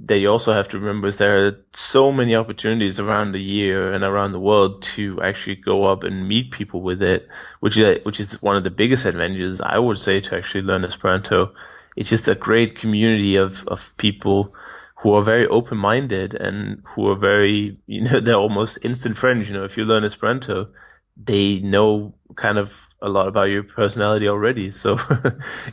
that 0.00 0.18
you 0.18 0.28
also 0.28 0.52
have 0.52 0.68
to 0.68 0.78
remember 0.78 1.08
is 1.08 1.18
there 1.18 1.46
are 1.46 1.64
so 1.72 2.12
many 2.12 2.36
opportunities 2.36 3.00
around 3.00 3.32
the 3.32 3.42
year 3.42 3.92
and 3.92 4.04
around 4.04 4.30
the 4.30 4.38
world 4.38 4.82
to 4.82 5.20
actually 5.20 5.56
go 5.56 5.86
up 5.86 6.04
and 6.04 6.28
meet 6.28 6.52
people 6.52 6.80
with 6.82 7.02
it, 7.02 7.28
which 7.58 7.76
is 7.76 8.04
which 8.04 8.20
is 8.20 8.40
one 8.40 8.56
of 8.56 8.62
the 8.62 8.70
biggest 8.70 9.06
advantages 9.06 9.60
I 9.60 9.78
would 9.78 9.98
say 9.98 10.20
to 10.20 10.36
actually 10.36 10.62
learn 10.62 10.84
Esperanto. 10.84 11.54
It's 11.98 12.10
just 12.10 12.28
a 12.28 12.36
great 12.36 12.76
community 12.76 13.36
of 13.36 13.66
of 13.66 13.96
people 13.96 14.54
who 15.00 15.14
are 15.14 15.22
very 15.22 15.48
open 15.48 15.78
minded 15.78 16.34
and 16.34 16.82
who 16.84 17.08
are 17.08 17.16
very 17.16 17.76
you 17.86 18.02
know 18.02 18.20
they're 18.20 18.36
almost 18.36 18.78
instant 18.82 19.16
friends. 19.16 19.48
You 19.48 19.56
know, 19.56 19.64
if 19.64 19.76
you 19.76 19.84
learn 19.84 20.04
Esperanto, 20.04 20.68
they 21.16 21.58
know 21.58 22.14
kind 22.36 22.56
of 22.56 22.94
a 23.02 23.08
lot 23.08 23.26
about 23.26 23.48
your 23.50 23.64
personality 23.64 24.28
already. 24.28 24.70
So 24.78 24.96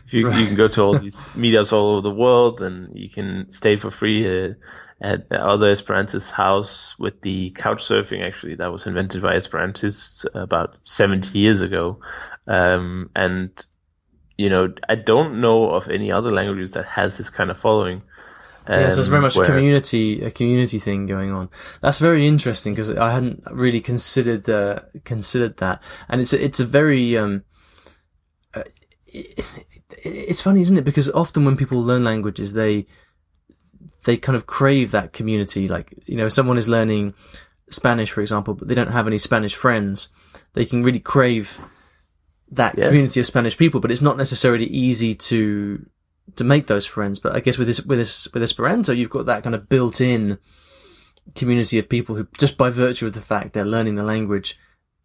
if 0.03 0.13
you, 0.15 0.32
you 0.34 0.48
can 0.48 0.55
go 0.55 0.67
to 0.67 0.82
all 0.82 0.98
these 0.98 1.29
meetups 1.29 1.72
all 1.72 1.91
over 1.91 2.01
the 2.01 2.10
world 2.10 2.62
and 2.62 2.98
you 2.98 3.08
can 3.08 3.51
stay 3.51 3.75
for 3.75 3.91
free 3.91 4.25
uh, 4.25 4.53
at 5.00 5.32
other 5.32 5.72
Esperantists 5.72 6.32
house 6.32 6.98
with 6.98 7.22
the 7.22 7.51
couch 7.51 7.86
surfing. 7.86 8.25
Actually, 8.25 8.55
that 8.55 8.72
was 8.72 8.88
invented 8.88 9.22
by 9.22 9.36
Esperantists 9.36 10.25
about 10.34 10.77
70 10.82 11.38
years 11.38 11.62
ago. 11.62 12.00
Um, 12.48 13.12
and 13.15 13.51
you 14.38 14.50
know, 14.50 14.74
I 14.89 14.96
don't 14.96 15.39
know 15.39 15.72
of 15.72 15.89
any 15.89 16.12
other 16.12 16.32
languages 16.32 16.72
that 16.72 16.86
has 16.88 17.18
this 17.18 17.30
kind 17.30 17.50
of 17.50 17.58
following. 17.58 18.04
yeah, 18.68 18.89
so 18.89 19.00
it's 19.00 19.10
very 19.10 19.20
um, 19.20 19.24
much 19.24 19.38
a 19.38 19.46
community, 19.46 20.24
a 20.24 20.32
community 20.32 20.80
thing 20.80 21.06
going 21.06 21.32
on. 21.32 21.50
That's 21.82 22.00
very 22.00 22.27
interesting 22.27 22.74
because 22.74 22.92
I 22.92 23.12
hadn't 23.12 23.44
really 23.51 23.80
considered 23.80 24.50
uh, 24.50 24.80
considered 25.04 25.58
that, 25.58 25.82
and 26.10 26.20
it's 26.20 26.34
a, 26.34 26.44
it's 26.44 26.60
a 26.60 26.65
very 26.65 27.18
um, 27.18 27.44
uh, 28.54 28.63
it, 29.06 29.51
it's 30.04 30.42
funny, 30.42 30.62
isn't 30.62 30.77
it? 30.77 30.84
Because 30.84 31.10
often 31.12 31.46
when 31.46 31.56
people 31.56 31.82
learn 31.82 32.04
languages, 32.04 32.54
they 32.54 32.88
they 34.04 34.18
kind 34.18 34.36
of 34.36 34.48
crave 34.48 34.92
that 34.92 35.13
community. 35.13 35.68
Like 35.68 35.94
you 36.08 36.18
know, 36.18 36.25
if 36.25 36.34
someone 36.34 36.58
is 36.58 36.68
learning 36.68 37.13
Spanish, 37.70 38.12
for 38.12 38.22
example, 38.22 38.56
but 38.56 38.68
they 38.68 38.75
don't 38.75 38.92
have 38.92 39.08
any 39.08 39.20
Spanish 39.20 39.56
friends, 39.56 40.10
they 40.54 40.65
can 40.65 40.84
really 40.84 41.00
crave 41.00 41.60
that 42.51 42.77
Yeah. 42.77 42.87
community 42.87 43.19
of 43.19 43.25
Spanish 43.25 43.57
people. 43.57 43.79
But 43.79 43.91
it's 43.91 44.01
not 44.01 44.17
necessarily 44.17 44.65
easy 44.65 45.13
to 45.15 45.85
to 46.35 46.43
make 46.43 46.67
those 46.67 46.85
friends. 46.85 47.19
But 47.19 47.35
I 47.35 47.39
guess 47.39 47.57
with 47.57 47.67
this 47.67 47.83
with 47.85 47.99
this 47.99 48.27
with 48.33 48.43
Esperanto, 48.43 48.91
you've 48.93 49.09
got 49.09 49.25
that 49.25 49.43
kind 49.43 49.55
of 49.55 49.69
built-in 49.69 50.37
community 51.35 51.79
of 51.79 51.89
people 51.89 52.15
who, 52.15 52.27
just 52.37 52.57
by 52.57 52.69
virtue 52.69 53.07
of 53.07 53.13
the 53.13 53.21
fact 53.21 53.53
they're 53.53 53.65
learning 53.65 53.95
the 53.95 54.03
language, 54.03 54.59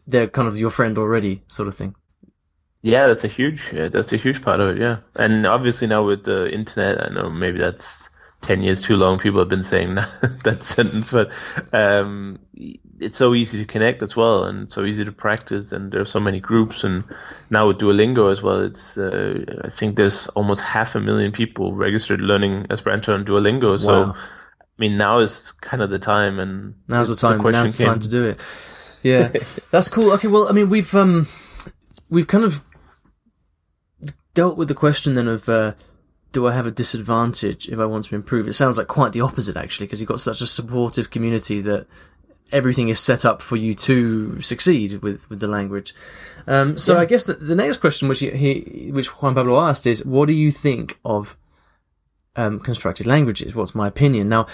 they're 0.06 0.28
kind 0.28 0.48
of 0.48 0.58
your 0.58 0.68
friend 0.70 0.98
already, 0.98 1.42
sort 1.48 1.66
of 1.66 1.74
thing. 1.74 1.94
Yeah, 2.82 3.06
that's 3.06 3.24
a 3.24 3.28
huge, 3.28 3.70
yeah, 3.72 3.88
that's 3.88 4.12
a 4.12 4.18
huge 4.18 4.42
part 4.42 4.60
of 4.60 4.76
it. 4.76 4.80
Yeah, 4.80 4.98
and 5.16 5.46
obviously 5.46 5.86
now 5.86 6.04
with 6.04 6.24
the 6.24 6.50
internet, 6.50 7.02
I 7.02 7.08
know 7.08 7.30
maybe 7.30 7.58
that's 7.58 8.09
ten 8.40 8.62
years 8.62 8.82
too 8.82 8.96
long. 8.96 9.18
People 9.18 9.40
have 9.40 9.48
been 9.48 9.62
saying 9.62 9.94
that, 9.96 10.40
that 10.44 10.62
sentence, 10.62 11.10
but 11.12 11.30
um, 11.72 12.38
it's 12.98 13.16
so 13.18 13.34
easy 13.34 13.58
to 13.58 13.64
connect 13.64 14.02
as 14.02 14.14
well, 14.16 14.44
and 14.44 14.70
so 14.70 14.84
easy 14.84 15.04
to 15.04 15.12
practice. 15.12 15.72
And 15.72 15.90
there 15.92 16.00
are 16.00 16.06
so 16.06 16.20
many 16.20 16.40
groups, 16.40 16.84
and 16.84 17.04
now 17.50 17.68
with 17.68 17.78
Duolingo 17.78 18.30
as 18.30 18.42
well, 18.42 18.60
it's 18.60 18.96
uh, 18.98 19.44
I 19.64 19.68
think 19.68 19.96
there's 19.96 20.28
almost 20.28 20.60
half 20.62 20.94
a 20.94 21.00
million 21.00 21.32
people 21.32 21.74
registered 21.74 22.20
learning 22.20 22.66
Esperanto 22.70 23.14
on 23.14 23.24
Duolingo. 23.24 23.78
So 23.78 24.02
Wow. 24.06 24.14
I 24.16 24.80
mean, 24.80 24.96
now 24.96 25.18
is 25.18 25.52
kind 25.52 25.82
of 25.82 25.90
the 25.90 25.98
time, 25.98 26.38
and 26.38 26.74
Now's 26.88 27.08
the 27.10 27.16
time. 27.16 27.38
question 27.40 27.62
now's 27.64 27.76
the 27.76 27.84
time 27.84 27.94
came. 27.94 28.00
to 28.00 28.08
do 28.08 28.24
it. 28.28 28.40
Yeah, 29.02 29.28
that's 29.70 29.88
cool. 29.88 30.12
Okay, 30.12 30.28
well, 30.28 30.48
I 30.48 30.52
mean, 30.52 30.70
we've 30.70 30.94
um, 30.94 31.26
we've 32.10 32.26
kind 32.26 32.44
of 32.44 32.64
dealt 34.32 34.56
with 34.56 34.68
the 34.68 34.74
question 34.74 35.14
then 35.14 35.28
of 35.28 35.48
uh, 35.48 35.72
do 36.32 36.46
I 36.46 36.52
have 36.52 36.66
a 36.66 36.70
disadvantage 36.70 37.68
if 37.68 37.78
I 37.78 37.86
want 37.86 38.04
to 38.04 38.14
improve? 38.14 38.46
It 38.46 38.54
sounds 38.54 38.78
like 38.78 38.86
quite 38.88 39.12
the 39.12 39.20
opposite 39.20 39.56
actually, 39.56 39.86
because 39.86 40.00
you've 40.00 40.08
got 40.08 40.20
such 40.20 40.40
a 40.40 40.46
supportive 40.46 41.10
community 41.10 41.60
that 41.60 41.86
everything 42.52 42.88
is 42.88 42.98
set 42.98 43.24
up 43.24 43.42
for 43.42 43.56
you 43.56 43.74
to 43.74 44.40
succeed 44.42 45.02
with 45.02 45.28
with 45.30 45.40
the 45.40 45.48
language. 45.48 45.94
Um, 46.46 46.78
so 46.78 46.98
I 46.98 47.04
guess 47.04 47.24
the, 47.24 47.34
the 47.34 47.54
next 47.54 47.78
question, 47.78 48.08
which 48.08 48.20
he, 48.20 48.30
he 48.30 48.90
which 48.92 49.08
Juan 49.08 49.34
Pablo 49.34 49.60
asked, 49.60 49.86
is 49.86 50.04
what 50.04 50.26
do 50.26 50.32
you 50.32 50.50
think 50.50 50.98
of 51.04 51.36
um, 52.36 52.60
constructed 52.60 53.06
languages? 53.06 53.54
What's 53.54 53.74
my 53.74 53.88
opinion 53.88 54.28
now? 54.28 54.46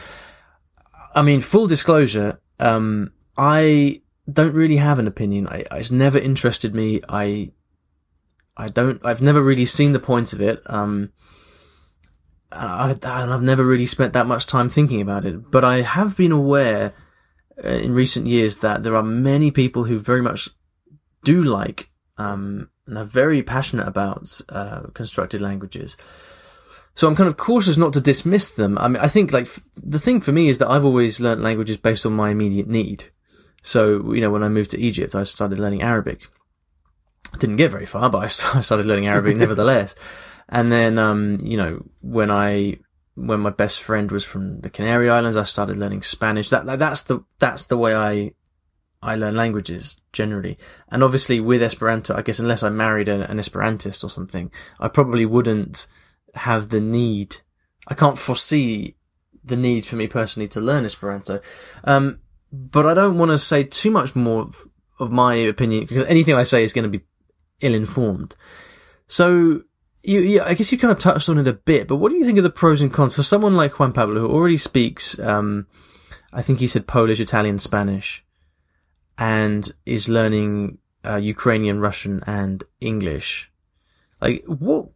I 1.14 1.22
mean, 1.22 1.40
full 1.40 1.66
disclosure, 1.66 2.40
um, 2.60 3.12
I 3.38 4.02
don't 4.30 4.52
really 4.52 4.76
have 4.76 4.98
an 4.98 5.06
opinion. 5.06 5.46
I, 5.46 5.64
it's 5.72 5.90
never 5.90 6.18
interested 6.18 6.74
me. 6.74 7.00
I, 7.08 7.52
I 8.56 8.68
don't, 8.68 9.04
I've 9.04 9.22
never 9.22 9.42
really 9.42 9.64
seen 9.64 9.92
the 9.92 9.98
point 9.98 10.32
of 10.32 10.40
it. 10.42 10.60
Um, 10.66 11.12
I, 12.52 12.90
and 12.90 13.32
I've 13.32 13.42
never 13.42 13.64
really 13.64 13.86
spent 13.86 14.12
that 14.12 14.26
much 14.26 14.46
time 14.46 14.68
thinking 14.68 15.00
about 15.00 15.24
it, 15.24 15.50
but 15.50 15.64
I 15.64 15.80
have 15.80 16.16
been 16.16 16.32
aware 16.32 16.94
uh, 17.62 17.68
in 17.68 17.92
recent 17.92 18.26
years 18.26 18.58
that 18.58 18.82
there 18.82 18.96
are 18.96 19.02
many 19.02 19.50
people 19.50 19.84
who 19.84 19.98
very 19.98 20.22
much 20.22 20.48
do 21.24 21.42
like, 21.42 21.90
um, 22.18 22.70
and 22.86 22.98
are 22.98 23.04
very 23.04 23.42
passionate 23.42 23.88
about, 23.88 24.40
uh, 24.48 24.82
constructed 24.94 25.40
languages. 25.40 25.96
So 26.94 27.06
I'm 27.06 27.16
kind 27.16 27.28
of 27.28 27.36
cautious 27.36 27.76
not 27.76 27.92
to 27.92 28.00
dismiss 28.00 28.50
them. 28.52 28.78
I 28.78 28.88
mean, 28.88 29.02
I 29.02 29.08
think 29.08 29.32
like 29.32 29.44
f- 29.44 29.60
the 29.76 29.98
thing 29.98 30.20
for 30.20 30.32
me 30.32 30.48
is 30.48 30.58
that 30.58 30.70
I've 30.70 30.84
always 30.84 31.20
learnt 31.20 31.42
languages 31.42 31.76
based 31.76 32.06
on 32.06 32.14
my 32.14 32.30
immediate 32.30 32.68
need. 32.68 33.04
So, 33.62 34.14
you 34.14 34.20
know, 34.20 34.30
when 34.30 34.42
I 34.42 34.48
moved 34.48 34.70
to 34.70 34.80
Egypt, 34.80 35.14
I 35.14 35.24
started 35.24 35.58
learning 35.58 35.82
Arabic. 35.82 36.28
Didn't 37.38 37.56
get 37.56 37.70
very 37.70 37.84
far, 37.84 38.08
but 38.08 38.22
I 38.22 38.26
started 38.60 38.86
learning 38.86 39.08
Arabic 39.08 39.36
nevertheless. 39.38 39.94
And 40.48 40.70
then, 40.70 40.98
um, 40.98 41.40
you 41.42 41.56
know, 41.56 41.84
when 42.02 42.30
I, 42.30 42.78
when 43.14 43.40
my 43.40 43.50
best 43.50 43.82
friend 43.82 44.10
was 44.10 44.24
from 44.24 44.60
the 44.60 44.70
Canary 44.70 45.10
Islands, 45.10 45.36
I 45.36 45.42
started 45.42 45.76
learning 45.76 46.02
Spanish. 46.02 46.50
That, 46.50 46.66
that's 46.78 47.04
the, 47.04 47.24
that's 47.38 47.66
the 47.66 47.76
way 47.76 47.94
I, 47.94 48.32
I 49.02 49.16
learn 49.16 49.36
languages 49.36 50.00
generally. 50.12 50.58
And 50.88 51.02
obviously 51.02 51.40
with 51.40 51.62
Esperanto, 51.62 52.16
I 52.16 52.22
guess 52.22 52.38
unless 52.38 52.62
I 52.62 52.68
married 52.68 53.08
an, 53.08 53.22
an 53.22 53.38
Esperantist 53.38 54.04
or 54.04 54.10
something, 54.10 54.50
I 54.78 54.88
probably 54.88 55.26
wouldn't 55.26 55.88
have 56.34 56.68
the 56.68 56.80
need. 56.80 57.36
I 57.88 57.94
can't 57.94 58.18
foresee 58.18 58.96
the 59.44 59.56
need 59.56 59.86
for 59.86 59.96
me 59.96 60.06
personally 60.06 60.48
to 60.48 60.60
learn 60.60 60.84
Esperanto. 60.84 61.40
Um, 61.84 62.20
but 62.52 62.86
I 62.86 62.94
don't 62.94 63.18
want 63.18 63.30
to 63.30 63.38
say 63.38 63.62
too 63.64 63.90
much 63.90 64.14
more 64.14 64.42
of- 64.42 64.68
of 64.98 65.12
my 65.12 65.34
opinion 65.34 65.84
because 65.84 66.06
anything 66.06 66.34
I 66.34 66.42
say 66.42 66.62
is 66.62 66.72
going 66.72 66.90
to 66.90 66.98
be 66.98 67.04
ill-informed. 67.60 68.34
So, 69.06 69.62
you, 70.06 70.20
you, 70.20 70.42
I 70.42 70.54
guess 70.54 70.70
you 70.70 70.78
kind 70.78 70.92
of 70.92 70.98
touched 70.98 71.28
on 71.28 71.38
it 71.38 71.48
a 71.48 71.52
bit, 71.52 71.88
but 71.88 71.96
what 71.96 72.10
do 72.10 72.16
you 72.16 72.24
think 72.24 72.38
of 72.38 72.44
the 72.44 72.50
pros 72.50 72.80
and 72.80 72.92
cons 72.92 73.14
for 73.14 73.22
someone 73.22 73.56
like 73.56 73.78
Juan 73.78 73.92
Pablo 73.92 74.20
who 74.20 74.30
already 74.30 74.56
speaks, 74.56 75.18
um, 75.18 75.66
I 76.32 76.42
think 76.42 76.60
he 76.60 76.66
said 76.66 76.86
Polish, 76.86 77.20
Italian, 77.20 77.58
Spanish, 77.58 78.24
and 79.18 79.68
is 79.84 80.08
learning 80.08 80.78
uh, 81.04 81.16
Ukrainian, 81.16 81.80
Russian, 81.80 82.22
and 82.26 82.62
English? 82.80 83.50
Like, 84.20 84.44
what 84.46 84.90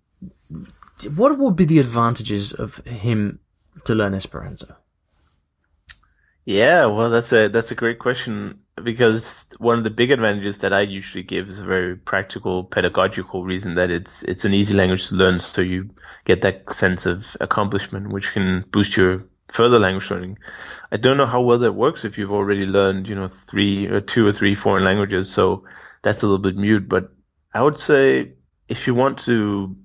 what 1.15 1.39
would 1.39 1.57
be 1.57 1.65
the 1.65 1.79
advantages 1.79 2.53
of 2.53 2.79
him 2.87 3.41
to 3.85 3.95
learn 3.95 4.15
Esperanto? 4.15 4.77
Yeah, 6.45 6.87
well, 6.87 7.11
that's 7.11 7.33
a 7.33 7.49
that's 7.49 7.71
a 7.71 7.75
great 7.75 7.99
question 7.99 8.61
because 8.85 9.49
one 9.59 9.79
of 9.79 9.85
the 9.85 9.91
big 9.91 10.11
advantages 10.11 10.59
that 10.59 10.73
I 10.73 10.83
usually 10.83 11.23
give 11.25 11.49
is 11.49 11.59
a 11.59 11.65
very 11.65 11.97
practical, 11.97 12.65
pedagogical 12.65 13.45
reason 13.45 13.75
that 13.75 13.91
it's 13.91 14.23
it's 14.23 14.45
an 14.45 14.55
easy 14.55 14.75
language 14.75 15.09
to 15.09 15.15
learn, 15.15 15.39
so 15.39 15.63
you 15.63 15.91
get 16.25 16.43
that 16.43 16.71
sense 16.71 17.07
of 17.07 17.37
accomplishment, 17.41 18.09
which 18.13 18.33
can 18.33 18.65
boost 18.71 18.97
your 18.97 19.25
further 19.49 19.79
language 19.79 20.11
learning. 20.11 20.39
I 20.93 20.97
don't 20.97 21.17
know 21.17 21.27
how 21.27 21.41
well 21.41 21.59
that 21.59 21.73
works 21.73 22.05
if 22.05 22.19
you've 22.19 22.33
already 22.33 22.67
learned, 22.67 23.09
you 23.09 23.15
know, 23.15 23.29
three 23.29 23.87
or 23.87 24.01
two 24.01 24.27
or 24.27 24.33
three 24.33 24.55
foreign 24.55 24.85
languages, 24.85 25.31
so 25.31 25.65
that's 26.03 26.23
a 26.23 26.27
little 26.27 26.39
bit 26.39 26.57
mute. 26.57 26.89
But 26.89 27.13
I 27.53 27.63
would 27.63 27.79
say 27.79 28.35
if 28.69 28.87
you 28.87 28.95
want 28.95 29.19
to 29.21 29.77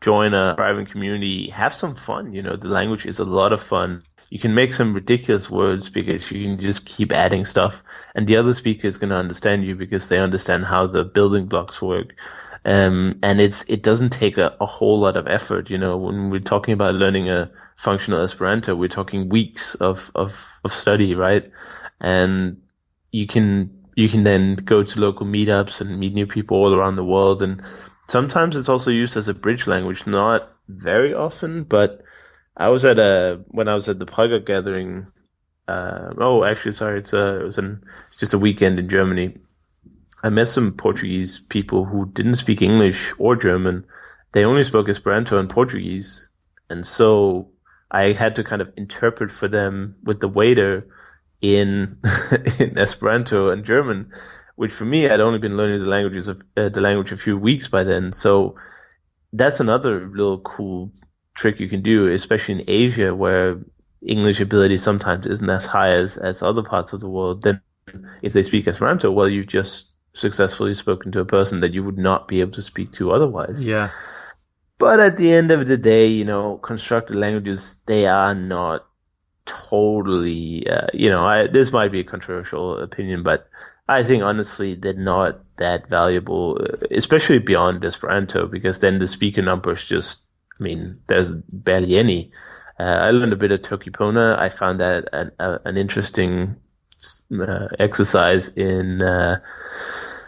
join 0.00 0.34
a 0.34 0.54
thriving 0.56 0.86
community, 0.86 1.50
have 1.50 1.74
some 1.74 1.94
fun. 1.94 2.32
You 2.32 2.42
know, 2.42 2.56
the 2.56 2.68
language 2.68 3.06
is 3.06 3.18
a 3.18 3.24
lot 3.24 3.52
of 3.52 3.62
fun. 3.62 4.02
You 4.30 4.38
can 4.38 4.54
make 4.54 4.72
some 4.72 4.92
ridiculous 4.92 5.48
words 5.48 5.88
because 5.88 6.30
you 6.30 6.44
can 6.44 6.58
just 6.58 6.84
keep 6.84 7.12
adding 7.12 7.44
stuff 7.44 7.82
and 8.14 8.26
the 8.26 8.36
other 8.36 8.52
speaker 8.54 8.86
is 8.86 8.98
going 8.98 9.10
to 9.10 9.16
understand 9.16 9.64
you 9.64 9.74
because 9.74 10.08
they 10.08 10.18
understand 10.18 10.64
how 10.64 10.86
the 10.86 11.04
building 11.04 11.46
blocks 11.46 11.80
work. 11.80 12.14
Um, 12.64 13.18
and 13.22 13.40
it's, 13.40 13.64
it 13.68 13.82
doesn't 13.82 14.10
take 14.10 14.36
a, 14.36 14.56
a 14.60 14.66
whole 14.66 15.00
lot 15.00 15.16
of 15.16 15.26
effort. 15.26 15.70
You 15.70 15.78
know, 15.78 15.96
when 15.96 16.30
we're 16.30 16.40
talking 16.40 16.74
about 16.74 16.94
learning 16.94 17.30
a 17.30 17.50
functional 17.76 18.20
Esperanto, 18.22 18.74
we're 18.74 18.88
talking 18.88 19.28
weeks 19.28 19.74
of, 19.76 20.10
of, 20.14 20.60
of 20.64 20.72
study, 20.72 21.14
right? 21.14 21.50
And 22.00 22.60
you 23.10 23.26
can, 23.26 23.86
you 23.94 24.08
can 24.08 24.24
then 24.24 24.56
go 24.56 24.82
to 24.82 25.00
local 25.00 25.26
meetups 25.26 25.80
and 25.80 25.98
meet 25.98 26.12
new 26.12 26.26
people 26.26 26.58
all 26.58 26.74
around 26.74 26.96
the 26.96 27.04
world. 27.04 27.40
And 27.40 27.62
sometimes 28.08 28.56
it's 28.56 28.68
also 28.68 28.90
used 28.90 29.16
as 29.16 29.28
a 29.28 29.34
bridge 29.34 29.66
language, 29.66 30.06
not 30.06 30.52
very 30.68 31.14
often, 31.14 31.62
but 31.62 32.02
I 32.58 32.68
was 32.70 32.84
at 32.84 32.98
a, 32.98 33.40
when 33.48 33.68
I 33.68 33.76
was 33.76 33.88
at 33.88 33.98
the 34.00 34.06
Praga 34.06 34.40
gathering, 34.40 35.06
Uh, 35.68 36.14
oh, 36.18 36.44
actually, 36.44 36.72
sorry, 36.72 36.98
it's 37.00 37.12
a 37.12 37.40
it 37.40 37.44
was 37.44 37.58
an 37.58 37.84
it's 38.08 38.18
just 38.20 38.34
a 38.34 38.38
weekend 38.38 38.78
in 38.78 38.88
Germany. 38.88 39.36
I 40.22 40.30
met 40.30 40.48
some 40.48 40.72
Portuguese 40.72 41.40
people 41.40 41.84
who 41.84 42.06
didn't 42.06 42.36
speak 42.36 42.62
English 42.62 43.12
or 43.18 43.36
German. 43.36 43.84
They 44.32 44.44
only 44.46 44.64
spoke 44.64 44.88
Esperanto 44.88 45.38
and 45.38 45.50
Portuguese, 45.50 46.30
and 46.70 46.86
so 46.86 47.50
I 47.90 48.12
had 48.12 48.36
to 48.36 48.44
kind 48.44 48.62
of 48.62 48.72
interpret 48.78 49.30
for 49.30 49.48
them 49.48 49.96
with 50.04 50.20
the 50.20 50.28
waiter 50.28 50.88
in 51.42 51.98
in 52.58 52.78
Esperanto 52.78 53.50
and 53.50 53.64
German, 53.64 54.12
which 54.56 54.72
for 54.72 54.86
me 54.86 55.06
I'd 55.08 55.20
only 55.20 55.38
been 55.38 55.56
learning 55.56 55.80
the 55.82 55.88
languages 55.88 56.28
of 56.28 56.42
uh, 56.56 56.70
the 56.70 56.80
language 56.80 57.12
a 57.12 57.16
few 57.18 57.36
weeks 57.36 57.68
by 57.68 57.84
then. 57.84 58.12
So 58.12 58.56
that's 59.34 59.60
another 59.60 60.08
little 60.08 60.40
cool 60.40 60.92
trick 61.38 61.60
you 61.60 61.68
can 61.68 61.82
do, 61.82 62.08
especially 62.08 62.56
in 62.56 62.64
Asia 62.66 63.14
where 63.14 63.60
English 64.02 64.40
ability 64.40 64.76
sometimes 64.76 65.26
isn't 65.26 65.48
as 65.48 65.66
high 65.66 65.92
as, 65.92 66.16
as 66.16 66.42
other 66.42 66.62
parts 66.62 66.92
of 66.92 67.00
the 67.00 67.08
world. 67.08 67.42
Then 67.42 67.60
if 68.22 68.32
they 68.32 68.42
speak 68.42 68.66
Esperanto, 68.66 69.12
well, 69.12 69.28
you've 69.28 69.46
just 69.46 69.90
successfully 70.12 70.74
spoken 70.74 71.12
to 71.12 71.20
a 71.20 71.24
person 71.24 71.60
that 71.60 71.72
you 71.72 71.84
would 71.84 71.98
not 71.98 72.26
be 72.26 72.40
able 72.40 72.50
to 72.52 72.62
speak 72.62 72.90
to 72.92 73.12
otherwise. 73.12 73.64
Yeah. 73.64 73.90
But 74.78 74.98
at 75.00 75.16
the 75.16 75.32
end 75.32 75.50
of 75.50 75.66
the 75.66 75.76
day, 75.76 76.08
you 76.08 76.24
know, 76.24 76.56
constructed 76.56 77.16
languages, 77.16 77.80
they 77.86 78.06
are 78.06 78.34
not 78.34 78.86
totally, 79.44 80.68
uh, 80.68 80.88
you 80.92 81.10
know, 81.10 81.24
I, 81.24 81.46
this 81.46 81.72
might 81.72 81.92
be 81.92 82.00
a 82.00 82.04
controversial 82.04 82.78
opinion, 82.78 83.22
but 83.22 83.48
I 83.88 84.02
think 84.02 84.22
honestly 84.22 84.74
they're 84.74 84.94
not 84.94 85.40
that 85.56 85.88
valuable, 85.88 86.58
uh, 86.60 86.86
especially 86.90 87.38
beyond 87.38 87.84
Esperanto, 87.84 88.46
because 88.46 88.80
then 88.80 88.98
the 88.98 89.06
speaker 89.06 89.42
numbers 89.42 89.86
just, 89.86 90.24
I 90.58 90.62
mean, 90.62 91.00
there's 91.06 91.30
barely 91.30 91.96
any. 91.96 92.32
Uh, 92.78 92.82
I 92.82 93.10
learned 93.10 93.32
a 93.32 93.36
bit 93.36 93.52
of 93.52 93.62
Toki-Pona. 93.62 94.38
I 94.38 94.48
found 94.48 94.80
that 94.80 95.08
an, 95.12 95.32
a, 95.38 95.60
an 95.64 95.76
interesting 95.76 96.56
uh, 97.32 97.68
exercise 97.78 98.48
in 98.48 99.02
uh, 99.02 99.40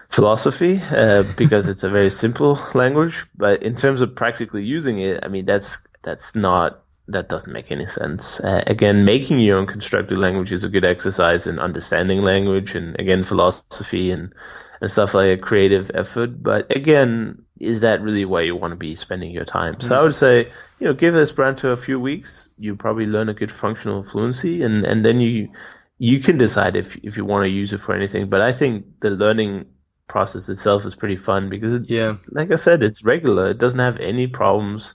philosophy 0.08 0.80
uh, 0.90 1.24
because 1.36 1.68
it's 1.68 1.84
a 1.84 1.88
very 1.88 2.10
simple 2.24 2.58
language. 2.74 3.26
But 3.36 3.62
in 3.62 3.74
terms 3.74 4.00
of 4.00 4.14
practically 4.14 4.64
using 4.64 4.98
it, 5.00 5.20
I 5.24 5.28
mean, 5.28 5.46
that's 5.46 5.86
that's 6.02 6.34
not 6.34 6.82
that 7.08 7.28
doesn't 7.28 7.52
make 7.52 7.72
any 7.72 7.86
sense. 7.86 8.40
Uh, 8.40 8.62
again, 8.66 9.04
making 9.04 9.40
your 9.40 9.58
own 9.58 9.66
constructed 9.66 10.16
language 10.16 10.52
is 10.52 10.64
a 10.64 10.68
good 10.68 10.84
exercise 10.84 11.46
in 11.46 11.58
understanding 11.58 12.22
language 12.22 12.74
and 12.74 12.98
again 12.98 13.22
philosophy 13.22 14.10
and 14.10 14.32
and 14.80 14.90
stuff 14.90 15.14
like 15.14 15.30
a 15.30 15.42
creative 15.42 15.90
effort. 15.94 16.42
But 16.42 16.74
again, 16.74 17.44
is 17.60 17.80
that 17.80 18.00
really 18.00 18.24
where 18.24 18.42
you 18.42 18.56
want 18.56 18.72
to 18.72 18.76
be 18.76 18.94
spending 18.94 19.30
your 19.30 19.44
time? 19.44 19.78
So 19.80 19.98
I 19.98 20.02
would 20.02 20.14
say, 20.14 20.46
you 20.78 20.86
know, 20.86 20.94
give 20.94 21.14
Esperanto 21.14 21.70
a 21.70 21.76
few 21.76 22.00
weeks. 22.00 22.48
You 22.58 22.74
probably 22.74 23.06
learn 23.06 23.28
a 23.28 23.34
good 23.34 23.52
functional 23.52 24.02
fluency, 24.02 24.62
and 24.62 24.84
and 24.84 25.04
then 25.04 25.20
you 25.20 25.50
you 25.98 26.18
can 26.20 26.38
decide 26.38 26.74
if 26.76 26.96
if 27.04 27.16
you 27.18 27.24
want 27.26 27.44
to 27.44 27.50
use 27.50 27.72
it 27.72 27.80
for 27.80 27.94
anything. 27.94 28.30
But 28.30 28.40
I 28.40 28.52
think 28.52 29.00
the 29.00 29.10
learning 29.10 29.66
process 30.08 30.48
itself 30.48 30.84
is 30.86 30.96
pretty 30.96 31.16
fun 31.16 31.50
because 31.50 31.72
it, 31.74 31.90
Yeah. 31.90 32.16
like 32.30 32.50
I 32.50 32.56
said, 32.56 32.82
it's 32.82 33.04
regular. 33.04 33.50
It 33.50 33.58
doesn't 33.58 33.78
have 33.78 33.98
any 33.98 34.26
problems. 34.26 34.94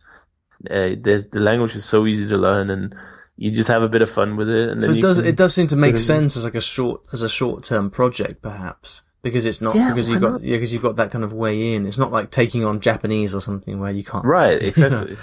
Uh, 0.69 0.89
the 1.00 1.25
the 1.31 1.39
language 1.39 1.75
is 1.75 1.86
so 1.86 2.07
easy 2.07 2.27
to 2.27 2.38
learn, 2.38 2.72
and 2.72 2.95
you 3.38 3.51
just 3.51 3.69
have 3.69 3.84
a 3.84 3.89
bit 3.89 4.01
of 4.01 4.10
fun 4.10 4.38
with 4.38 4.50
it. 4.50 4.69
And 4.69 4.81
So 4.84 4.91
it 4.91 5.01
does 5.01 5.19
it 5.19 5.38
does 5.38 5.53
seem 5.53 5.67
to 5.67 5.75
make 5.75 5.98
sense 5.98 6.36
as 6.36 6.43
like 6.43 6.55
a 6.55 6.62
short 6.62 7.01
as 7.13 7.22
a 7.22 7.29
short 7.29 7.63
term 7.63 7.91
project 7.91 8.41
perhaps 8.41 9.03
because 9.25 9.46
it's 9.48 9.60
not 9.60 9.75
Yeah, 9.75 9.89
because 9.89 10.08
you've 10.08 10.22
got 10.22 10.34
not? 10.34 10.44
yeah 10.44 10.55
because 10.55 10.72
you've 10.72 10.84
got 10.84 10.98
that 10.98 11.10
kind 11.12 11.24
of 11.24 11.34
way 11.34 11.74
in. 11.74 11.88
It's 11.88 11.98
not 11.98 12.12
like 12.12 12.29
taking 12.29 12.63
on 12.63 12.79
Japanese 12.79 13.34
or 13.34 13.41
something 13.41 13.79
where 13.79 13.91
you 13.91 14.03
can't. 14.03 14.24
Right, 14.24 14.62
exactly. 14.72 15.17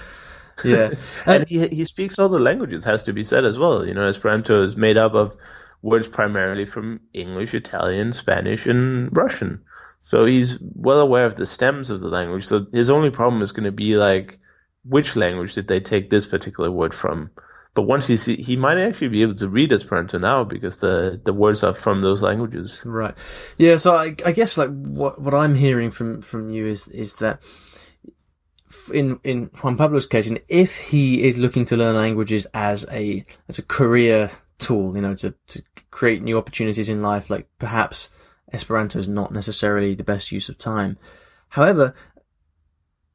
Yeah. 0.65 0.91
and 1.27 1.47
he 1.49 1.69
he 1.69 1.85
speaks 1.85 2.19
all 2.19 2.29
the 2.29 2.41
languages. 2.41 2.85
Has 2.85 3.05
to 3.05 3.13
be 3.13 3.23
said 3.23 3.45
as 3.45 3.59
well. 3.61 3.87
You 3.87 3.95
know, 3.95 4.07
Esperanto 4.09 4.65
is 4.65 4.77
made 4.77 4.99
up 4.99 5.15
of 5.15 5.37
words 5.83 6.09
primarily 6.09 6.67
from 6.67 7.01
English, 7.13 7.55
Italian, 7.55 8.13
Spanish, 8.13 8.67
and 8.67 9.17
Russian. 9.17 9.63
So 10.01 10.25
he's 10.25 10.59
well 10.61 10.99
aware 10.99 11.27
of 11.27 11.37
the 11.37 11.47
stems 11.47 11.91
of 11.91 12.01
the 12.01 12.09
language. 12.09 12.45
So 12.45 12.67
his 12.73 12.91
only 12.91 13.11
problem 13.11 13.41
is 13.41 13.53
going 13.53 13.67
to 13.67 13.73
be 13.73 13.95
like, 13.95 14.41
which 14.85 15.15
language 15.15 15.55
did 15.55 15.69
they 15.69 15.79
take 15.79 16.11
this 16.11 16.27
particular 16.27 16.73
word 16.73 16.93
from? 16.93 17.31
But 17.75 17.83
once 17.83 18.07
he 18.07 18.19
see, 18.19 18.37
he 18.37 18.57
might 18.57 18.77
actually 18.77 19.09
be 19.09 19.23
able 19.23 19.35
to 19.37 19.49
read 19.49 19.73
Esperanto 19.73 20.19
now 20.19 20.45
because 20.45 20.77
the 20.79 21.21
the 21.25 21.33
words 21.33 21.65
are 21.65 21.73
from 21.73 22.03
those 22.03 22.23
languages. 22.23 22.83
Right. 22.85 23.17
Yeah. 23.57 23.77
So 23.77 23.97
I, 23.97 24.15
I 24.27 24.33
guess 24.33 24.59
like 24.59 24.69
what 24.69 25.21
what 25.21 25.35
I'm 25.35 25.55
hearing 25.55 25.91
from 25.91 26.21
from 26.21 26.51
you 26.51 26.67
is 26.67 26.89
is 26.89 27.17
that 27.17 27.43
in 28.93 29.19
in 29.25 29.51
Juan 29.63 29.77
Pablo's 29.77 30.07
case, 30.07 30.27
and 30.27 30.41
if 30.49 30.77
he 30.77 31.23
is 31.23 31.39
looking 31.39 31.65
to 31.67 31.77
learn 31.77 31.97
languages 31.97 32.47
as 32.53 32.87
a 32.91 33.25
as 33.49 33.59
a 33.59 33.63
career 33.63 34.31
tool, 34.59 34.95
you 34.95 35.03
know, 35.03 35.15
to 35.17 35.35
to 35.49 35.63
create 35.91 36.23
new 36.23 36.37
opportunities 36.37 36.91
in 36.91 37.01
life, 37.01 37.31
like 37.31 37.49
perhaps 37.59 38.13
Esperanto 38.53 38.99
is 38.99 39.09
not 39.09 39.33
necessarily 39.33 39.95
the 39.95 40.05
best 40.05 40.31
use 40.31 40.51
of 40.51 40.59
time. 40.59 40.99
However, 41.51 41.95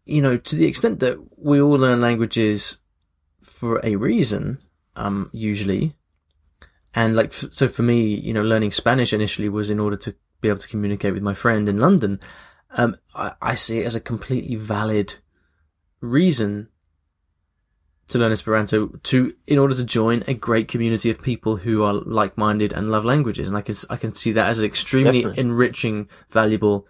you 0.06 0.22
know, 0.22 0.38
to 0.38 0.56
the 0.56 0.66
extent 0.66 1.00
that 1.02 1.18
we 1.44 1.62
all 1.62 1.78
learn 1.78 2.00
languages 2.00 2.80
for 3.42 3.80
a 3.84 3.96
reason, 3.96 4.60
um, 4.96 5.30
usually, 5.34 5.96
and 6.94 7.16
like, 7.16 7.28
f- 7.28 7.50
so 7.52 7.68
for 7.68 7.84
me, 7.84 8.04
you 8.04 8.34
know, 8.34 8.42
learning 8.42 8.72
Spanish 8.72 9.14
initially 9.14 9.50
was 9.50 9.70
in 9.70 9.80
order 9.80 9.98
to 9.98 10.16
be 10.42 10.50
able 10.50 10.60
to 10.60 10.68
communicate 10.68 11.14
with 11.14 11.24
my 11.24 11.34
friend 11.34 11.70
in 11.70 11.78
London. 11.78 12.20
Um, 12.78 12.96
I, 13.16 13.34
I 13.42 13.56
see 13.56 13.80
it 13.80 13.86
as 13.86 13.96
a 13.96 14.02
completely 14.02 14.56
valid 14.56 15.16
reason 16.02 16.70
to 18.08 18.18
learn 18.18 18.32
Esperanto 18.32 18.88
to, 19.04 19.34
in 19.46 19.58
order 19.58 19.76
to 19.76 19.86
join 19.86 20.24
a 20.28 20.34
great 20.34 20.68
community 20.68 21.10
of 21.10 21.22
people 21.22 21.58
who 21.58 21.84
are 21.84 21.94
like-minded 21.94 22.72
and 22.72 22.90
love 22.90 23.04
languages. 23.04 23.48
And 23.48 23.58
I 23.58 23.62
can, 23.62 23.76
I 23.90 23.98
can 23.98 24.14
see 24.14 24.32
that 24.32 24.48
as 24.48 24.60
an 24.60 24.66
extremely 24.66 25.24
Definitely. 25.24 25.42
enriching, 25.42 26.10
valuable, 26.30 26.88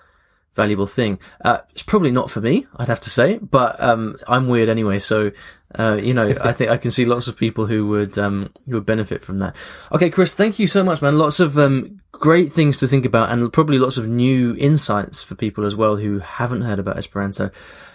valuable 0.53 0.87
thing. 0.87 1.19
Uh, 1.43 1.59
it's 1.69 1.83
probably 1.83 2.11
not 2.11 2.29
for 2.31 2.41
me, 2.41 2.65
I'd 2.77 2.87
have 2.87 3.01
to 3.01 3.09
say, 3.09 3.37
but, 3.37 3.81
um, 3.81 4.15
I'm 4.27 4.47
weird 4.47 4.69
anyway. 4.69 4.99
So, 4.99 5.31
uh, 5.77 5.99
you 6.01 6.13
know, 6.13 6.35
I 6.43 6.51
think 6.51 6.71
I 6.71 6.77
can 6.77 6.91
see 6.91 7.05
lots 7.05 7.27
of 7.27 7.37
people 7.37 7.67
who 7.67 7.87
would, 7.87 8.17
um, 8.17 8.51
who 8.65 8.75
would 8.75 8.85
benefit 8.85 9.21
from 9.21 9.37
that. 9.39 9.55
Okay, 9.91 10.09
Chris, 10.09 10.33
thank 10.33 10.57
you 10.59 10.67
so 10.67 10.83
much, 10.83 11.01
man. 11.01 11.17
Lots 11.17 11.39
of, 11.39 11.57
um, 11.57 11.99
great 12.11 12.51
things 12.51 12.77
to 12.77 12.87
think 12.87 13.05
about 13.05 13.29
and 13.29 13.53
probably 13.53 13.77
lots 13.77 13.97
of 13.97 14.07
new 14.07 14.55
insights 14.57 15.21
for 15.21 15.35
people 15.35 15.65
as 15.65 15.75
well 15.75 15.97
who 15.97 16.19
haven't 16.19 16.61
heard 16.61 16.79
about 16.79 16.97
Esperanto. 16.97 17.51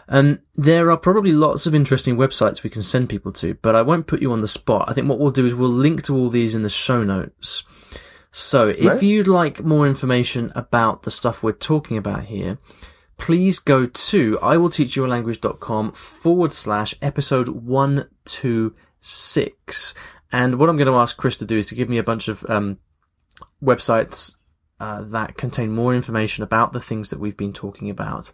Um, 0.08 0.40
there 0.54 0.90
are 0.90 0.96
probably 0.96 1.32
lots 1.32 1.66
of 1.66 1.74
interesting 1.74 2.16
websites 2.16 2.62
we 2.62 2.70
can 2.70 2.82
send 2.82 3.08
people 3.08 3.32
to, 3.32 3.54
but 3.54 3.74
I 3.74 3.82
won't 3.82 4.06
put 4.06 4.20
you 4.20 4.32
on 4.32 4.40
the 4.40 4.48
spot. 4.48 4.88
I 4.88 4.92
think 4.92 5.08
what 5.08 5.18
we'll 5.18 5.30
do 5.30 5.46
is 5.46 5.54
we'll 5.54 5.68
link 5.68 6.02
to 6.04 6.14
all 6.14 6.28
these 6.28 6.54
in 6.54 6.62
the 6.62 6.68
show 6.68 7.02
notes. 7.02 7.64
So 8.34 8.68
if 8.68 8.82
Right. 8.84 9.02
you'd 9.02 9.28
like 9.28 9.62
more 9.62 9.86
information 9.86 10.50
about 10.54 11.02
the 11.02 11.10
stuff 11.10 11.42
we're 11.42 11.52
talking 11.52 11.98
about 11.98 12.24
here, 12.24 12.56
please 13.18 13.58
go 13.58 13.84
to 13.84 14.38
iwillteachyoualanguage.com 14.42 15.92
forward 15.92 16.50
slash 16.50 16.94
episode 17.02 17.50
126. 17.50 19.94
And 20.32 20.58
what 20.58 20.70
I'm 20.70 20.78
going 20.78 20.88
to 20.88 20.94
ask 20.94 21.18
Chris 21.18 21.36
to 21.36 21.44
do 21.44 21.58
is 21.58 21.66
to 21.68 21.74
give 21.74 21.90
me 21.90 21.98
a 21.98 22.02
bunch 22.02 22.28
of 22.28 22.48
um, 22.48 22.78
websites 23.62 24.38
uh, 24.80 25.02
that 25.02 25.36
contain 25.36 25.70
more 25.72 25.94
information 25.94 26.42
about 26.42 26.72
the 26.72 26.80
things 26.80 27.10
that 27.10 27.20
we've 27.20 27.36
been 27.36 27.52
talking 27.52 27.90
about. 27.90 28.32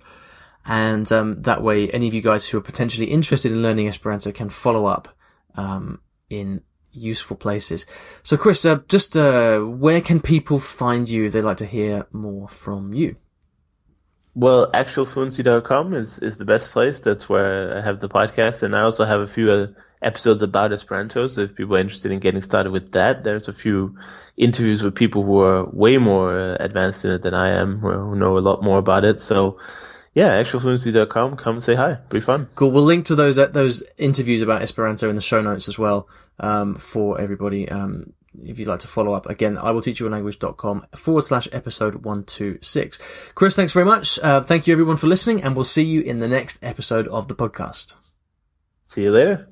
And 0.64 1.10
um, 1.10 1.42
that 1.42 1.60
way, 1.62 1.90
any 1.90 2.06
of 2.08 2.14
you 2.14 2.22
guys 2.22 2.48
who 2.48 2.58
are 2.58 2.62
potentially 2.62 3.10
interested 3.10 3.50
in 3.50 3.62
learning 3.62 3.88
Esperanto 3.88 4.30
can 4.32 4.48
follow 4.48 4.86
up 4.86 5.08
um, 5.56 6.00
in 6.30 6.62
useful 6.98 7.36
places. 7.36 7.86
So, 8.22 8.36
Chris, 8.36 8.64
uh, 8.64 8.80
just 8.88 9.16
uh, 9.16 9.60
where 9.60 10.00
can 10.00 10.20
people 10.20 10.58
find 10.58 11.08
you 11.08 11.26
if 11.26 11.32
they'd 11.32 11.42
like 11.42 11.56
to 11.58 11.66
hear 11.66 12.06
more 12.12 12.48
from 12.48 12.92
you? 12.92 13.16
Well, 14.34 14.68
actualfluency.com 14.72 15.94
is, 15.94 16.20
is 16.20 16.36
the 16.36 16.44
best 16.44 16.70
place. 16.70 17.00
That's 17.00 17.28
where 17.28 17.78
I 17.78 17.80
have 17.80 18.00
the 18.00 18.08
podcast. 18.08 18.62
And 18.62 18.76
I 18.76 18.82
also 18.82 19.04
have 19.04 19.20
a 19.20 19.26
few 19.26 19.50
uh, 19.50 19.66
episodes 20.00 20.42
about 20.42 20.72
Esperanto. 20.72 21.26
So 21.26 21.42
if 21.42 21.56
people 21.56 21.76
are 21.76 21.80
interested 21.80 22.12
in 22.12 22.20
getting 22.20 22.42
started 22.42 22.70
with 22.70 22.92
that, 22.92 23.24
there's 23.24 23.48
a 23.48 23.52
few 23.52 23.96
interviews 24.36 24.82
with 24.82 24.94
people 24.94 25.24
who 25.24 25.40
are 25.40 25.68
way 25.68 25.98
more 25.98 26.38
uh, 26.38 26.56
advanced 26.60 27.04
in 27.04 27.10
it 27.12 27.22
than 27.22 27.34
I 27.34 27.60
am, 27.60 27.78
who 27.78 27.90
who 27.90 28.16
know 28.16 28.38
a 28.38 28.40
lot 28.40 28.62
more 28.62 28.78
about 28.78 29.04
it. 29.04 29.20
So 29.20 29.58
yeah, 30.14 30.42
actualfluency.com. 30.42 31.36
Come 31.36 31.56
and 31.56 31.64
say 31.64 31.74
hi. 31.74 31.98
Be 32.08 32.20
fun. 32.20 32.48
Cool. 32.54 32.70
We'll 32.70 32.84
link 32.84 33.06
to 33.06 33.14
those 33.14 33.38
uh, 33.38 33.46
those 33.46 33.82
interviews 33.96 34.42
about 34.42 34.62
Esperanto 34.62 35.08
in 35.08 35.16
the 35.16 35.22
show 35.22 35.40
notes 35.40 35.68
as 35.68 35.78
well 35.78 36.08
um, 36.40 36.74
for 36.76 37.20
everybody. 37.20 37.68
Um, 37.68 38.12
if 38.42 38.58
you'd 38.58 38.68
like 38.68 38.80
to 38.80 38.88
follow 38.88 39.14
up, 39.14 39.26
again, 39.26 39.58
I 39.58 39.70
will 39.70 39.80
teach 39.80 40.00
you 40.00 40.08
a 40.08 40.10
language.com 40.10 40.86
forward 40.96 41.22
slash 41.22 41.48
episode 41.52 41.96
126. 41.96 42.98
Chris, 43.34 43.56
thanks 43.56 43.72
very 43.72 43.86
much. 43.86 44.18
Uh, 44.20 44.40
thank 44.42 44.66
you 44.66 44.72
everyone 44.72 44.96
for 44.96 45.06
listening, 45.06 45.42
and 45.42 45.54
we'll 45.54 45.64
see 45.64 45.84
you 45.84 46.00
in 46.02 46.18
the 46.18 46.28
next 46.28 46.62
episode 46.62 47.08
of 47.08 47.28
the 47.28 47.34
podcast. 47.34 47.96
See 48.84 49.02
you 49.02 49.10
later. 49.10 49.48